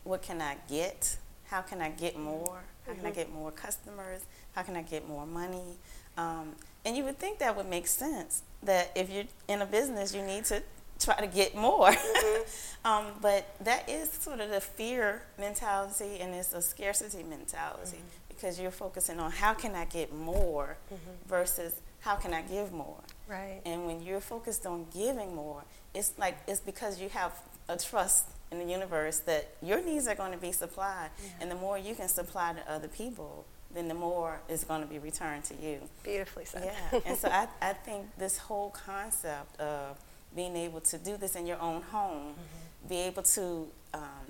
what 0.03 0.21
can 0.21 0.41
I 0.41 0.57
get, 0.67 1.17
how 1.45 1.61
can 1.61 1.81
I 1.81 1.89
get 1.89 2.17
more, 2.17 2.61
how 2.85 2.91
mm-hmm. 2.91 3.01
can 3.01 3.05
I 3.05 3.09
mm-hmm. 3.09 3.19
get 3.19 3.33
more 3.33 3.51
customers, 3.51 4.21
how 4.53 4.63
can 4.63 4.75
I 4.75 4.81
get 4.81 5.07
more 5.07 5.25
money, 5.25 5.77
um, 6.17 6.55
and 6.83 6.97
you 6.97 7.03
would 7.03 7.19
think 7.19 7.39
that 7.39 7.55
would 7.55 7.69
make 7.69 7.87
sense 7.87 8.43
that 8.63 8.91
if 8.95 9.09
you're 9.09 9.25
in 9.47 9.61
a 9.61 9.65
business, 9.65 10.13
you 10.15 10.21
need 10.21 10.45
to 10.45 10.63
try 10.99 11.15
to 11.19 11.27
get 11.27 11.55
more. 11.55 11.91
Mm-hmm. 11.91 12.85
um, 12.87 13.05
but 13.21 13.55
that 13.61 13.87
is 13.87 14.09
sort 14.09 14.39
of 14.39 14.49
the 14.49 14.61
fear 14.61 15.23
mentality, 15.37 16.19
and 16.19 16.33
it's 16.33 16.53
a 16.53 16.61
scarcity 16.61 17.23
mentality. 17.23 17.99
Because 18.39 18.59
you're 18.59 18.71
focusing 18.71 19.19
on 19.19 19.31
how 19.31 19.53
can 19.53 19.75
I 19.75 19.85
get 19.85 20.13
more 20.13 20.77
mm-hmm. 20.93 21.27
versus 21.27 21.81
how 22.01 22.15
can 22.15 22.33
I 22.33 22.41
give 22.41 22.71
more. 22.71 23.01
Right. 23.27 23.61
And 23.65 23.85
when 23.85 24.01
you're 24.01 24.21
focused 24.21 24.65
on 24.65 24.85
giving 24.93 25.35
more, 25.35 25.63
it's 25.93 26.13
like 26.17 26.37
it's 26.47 26.61
because 26.61 27.01
you 27.01 27.09
have 27.09 27.33
a 27.67 27.77
trust 27.77 28.25
in 28.51 28.59
the 28.59 28.65
universe 28.65 29.19
that 29.19 29.49
your 29.61 29.83
needs 29.83 30.07
are 30.07 30.15
going 30.15 30.31
to 30.31 30.37
be 30.37 30.51
supplied, 30.51 31.09
yeah. 31.21 31.29
and 31.41 31.51
the 31.51 31.55
more 31.55 31.77
you 31.77 31.93
can 31.93 32.07
supply 32.07 32.53
to 32.53 32.71
other 32.71 32.87
people, 32.87 33.45
then 33.73 33.87
the 33.87 33.93
more 33.93 34.39
is 34.49 34.63
going 34.63 34.81
to 34.81 34.87
be 34.87 34.97
returned 34.97 35.43
to 35.43 35.53
you. 35.61 35.79
Beautifully 36.03 36.45
said. 36.45 36.63
Yeah. 36.91 36.99
and 37.05 37.17
so 37.17 37.29
I, 37.29 37.47
I 37.61 37.73
think 37.73 38.07
this 38.17 38.37
whole 38.37 38.71
concept 38.71 39.59
of 39.59 39.99
being 40.35 40.55
able 40.55 40.81
to 40.81 40.97
do 40.97 41.17
this 41.17 41.35
in 41.35 41.45
your 41.45 41.61
own 41.61 41.81
home, 41.81 42.33
mm-hmm. 42.33 42.89
be 42.89 42.97
able 43.01 43.23
to, 43.23 43.67
um, 43.93 44.25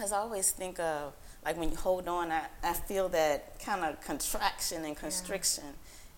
as 0.00 0.12
I 0.12 0.18
always 0.18 0.50
think 0.52 0.78
of 0.78 1.14
like 1.44 1.56
when 1.56 1.70
you 1.70 1.76
hold 1.76 2.08
on, 2.08 2.30
I, 2.30 2.46
I 2.62 2.72
feel 2.72 3.08
that 3.10 3.58
kind 3.60 3.84
of 3.84 4.00
contraction 4.00 4.84
and 4.84 4.96
constriction. 4.96 5.64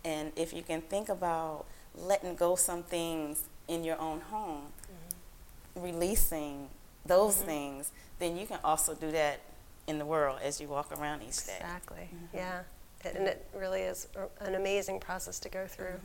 Yeah. 0.04 0.10
And 0.12 0.32
if 0.36 0.52
you 0.52 0.62
can 0.62 0.80
think 0.80 1.08
about 1.08 1.66
letting 1.94 2.34
go 2.34 2.56
some 2.56 2.82
things 2.82 3.44
in 3.68 3.84
your 3.84 4.00
own 4.00 4.20
home, 4.20 4.62
mm-hmm. 4.82 5.82
releasing 5.84 6.68
those 7.04 7.36
mm-hmm. 7.36 7.46
things, 7.46 7.92
then 8.18 8.36
you 8.36 8.46
can 8.46 8.58
also 8.64 8.94
do 8.94 9.10
that 9.12 9.40
in 9.86 9.98
the 9.98 10.06
world 10.06 10.38
as 10.42 10.60
you 10.60 10.68
walk 10.68 10.90
around 10.98 11.22
each 11.22 11.46
day. 11.46 11.56
Exactly. 11.60 12.08
Mm-hmm. 12.14 12.36
Yeah. 12.36 12.60
And 13.04 13.26
it 13.26 13.46
really 13.54 13.80
is 13.80 14.08
an 14.40 14.54
amazing 14.54 15.00
process 15.00 15.38
to 15.40 15.48
go 15.48 15.66
through. 15.66 16.00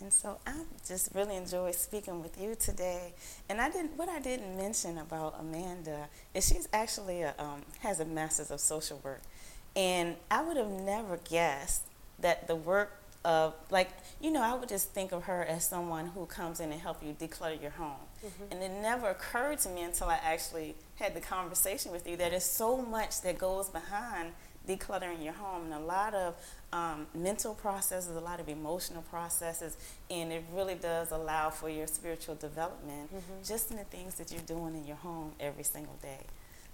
And 0.00 0.12
so 0.12 0.38
I 0.46 0.54
just 0.86 1.10
really 1.14 1.36
enjoyed 1.36 1.74
speaking 1.74 2.22
with 2.22 2.40
you 2.40 2.54
today. 2.56 3.14
And 3.48 3.60
I 3.60 3.70
didn't. 3.70 3.96
What 3.96 4.08
I 4.08 4.18
didn't 4.18 4.56
mention 4.56 4.98
about 4.98 5.36
Amanda 5.38 6.08
is 6.34 6.46
she's 6.46 6.68
actually 6.72 7.22
a, 7.22 7.34
um, 7.38 7.62
has 7.80 8.00
a 8.00 8.04
master's 8.04 8.50
of 8.50 8.60
social 8.60 9.00
work, 9.04 9.22
and 9.76 10.16
I 10.30 10.42
would 10.42 10.56
have 10.56 10.70
never 10.70 11.18
guessed 11.18 11.82
that 12.18 12.48
the 12.48 12.56
work 12.56 13.00
of 13.24 13.54
like 13.70 13.88
you 14.20 14.30
know 14.30 14.42
I 14.42 14.54
would 14.54 14.68
just 14.68 14.90
think 14.90 15.12
of 15.12 15.24
her 15.24 15.44
as 15.44 15.64
someone 15.64 16.08
who 16.08 16.26
comes 16.26 16.60
in 16.60 16.70
and 16.72 16.80
help 16.80 17.02
you 17.02 17.14
declutter 17.14 17.60
your 17.60 17.70
home. 17.70 17.96
Mm-hmm. 18.24 18.52
And 18.52 18.62
it 18.62 18.72
never 18.82 19.08
occurred 19.08 19.58
to 19.60 19.68
me 19.68 19.82
until 19.82 20.08
I 20.08 20.18
actually 20.22 20.74
had 20.96 21.14
the 21.14 21.20
conversation 21.20 21.92
with 21.92 22.08
you 22.08 22.16
that 22.16 22.30
there's 22.30 22.44
so 22.44 22.82
much 22.82 23.22
that 23.22 23.38
goes 23.38 23.68
behind 23.68 24.32
decluttering 24.68 25.22
your 25.22 25.34
home 25.34 25.64
and 25.64 25.74
a 25.74 25.78
lot 25.78 26.14
of 26.14 26.34
um, 26.74 27.06
mental 27.14 27.54
processes, 27.54 28.16
a 28.16 28.20
lot 28.20 28.40
of 28.40 28.48
emotional 28.48 29.02
processes, 29.02 29.76
and 30.10 30.32
it 30.32 30.42
really 30.52 30.74
does 30.74 31.12
allow 31.12 31.48
for 31.48 31.68
your 31.68 31.86
spiritual 31.86 32.34
development 32.34 33.14
mm-hmm. 33.14 33.44
just 33.44 33.70
in 33.70 33.76
the 33.76 33.84
things 33.84 34.16
that 34.16 34.32
you're 34.32 34.42
doing 34.42 34.74
in 34.74 34.84
your 34.84 34.96
home 34.96 35.32
every 35.38 35.62
single 35.62 35.94
day. 36.02 36.18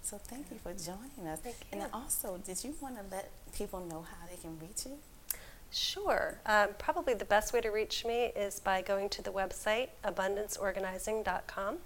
So 0.03 0.17
thank 0.17 0.51
you 0.51 0.57
for 0.57 0.73
joining 0.73 1.31
us. 1.31 1.41
Thank 1.41 1.57
And 1.71 1.85
also, 1.93 2.41
did 2.47 2.65
you 2.65 2.75
want 2.81 2.97
to 2.97 3.03
let 3.15 3.31
people 3.55 3.81
know 3.81 4.01
how 4.01 4.27
they 4.27 4.41
can 4.41 4.59
reach 4.59 4.87
you? 4.87 4.97
Sure. 5.71 6.41
Um, 6.47 6.71
probably 6.79 7.13
the 7.13 7.27
best 7.27 7.53
way 7.53 7.61
to 7.61 7.69
reach 7.69 8.07
me 8.07 8.33
is 8.35 8.59
by 8.59 8.81
going 8.81 9.11
to 9.11 9.23
the 9.23 9.31
website 9.31 9.89
abundanceorganizing.com, 10.03 11.77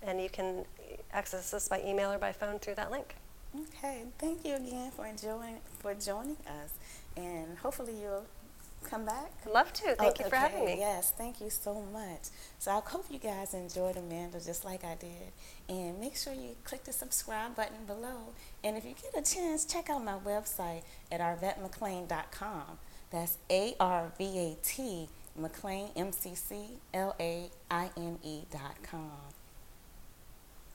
and 0.00 0.22
you 0.22 0.28
can 0.28 0.64
access 1.12 1.52
us 1.52 1.66
by 1.66 1.82
email 1.84 2.12
or 2.12 2.18
by 2.18 2.30
phone 2.30 2.60
through 2.60 2.76
that 2.76 2.92
link. 2.92 3.16
Okay, 3.60 4.02
thank 4.18 4.44
you 4.44 4.54
again 4.54 4.90
for 4.90 5.06
enjoying 5.06 5.58
for 5.78 5.94
joining 5.94 6.36
us, 6.46 6.74
and 7.16 7.58
hopefully 7.58 7.94
you'll 8.00 8.24
come 8.84 9.04
back. 9.06 9.30
Love 9.50 9.72
to. 9.72 9.94
Thank 9.94 10.16
Oh, 10.20 10.24
you 10.24 10.28
for 10.30 10.36
having 10.36 10.64
me. 10.66 10.76
Yes, 10.78 11.12
thank 11.16 11.40
you 11.40 11.50
so 11.50 11.82
much. 11.92 12.28
So 12.58 12.70
I 12.70 12.80
hope 12.84 13.06
you 13.10 13.18
guys 13.18 13.54
enjoyed 13.54 13.96
Amanda 13.96 14.40
just 14.44 14.64
like 14.64 14.84
I 14.84 14.94
did. 14.94 15.32
And 15.68 15.98
make 16.00 16.16
sure 16.16 16.32
you 16.34 16.56
click 16.64 16.84
the 16.84 16.92
subscribe 16.92 17.56
button 17.56 17.86
below. 17.86 18.34
And 18.62 18.76
if 18.76 18.84
you 18.84 18.94
get 19.00 19.16
a 19.16 19.34
chance, 19.34 19.64
check 19.64 19.88
out 19.88 20.04
my 20.04 20.18
website 20.18 20.82
at 21.10 21.20
arvatmcclaine.com. 21.20 22.78
That's 23.10 23.38
A 23.50 23.74
R 23.80 24.12
V 24.18 24.38
A 24.38 24.56
T 24.62 25.08
Mcclaine 25.40 25.90
M 25.96 26.12
C 26.12 26.34
C 26.34 26.78
L 26.92 27.14
A 27.18 27.50
I 27.70 27.90
N 27.96 28.18
E 28.22 28.42
dot 28.50 28.76
com. 28.82 29.10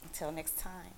Until 0.03 0.31
next 0.31 0.57
time. 0.57 0.93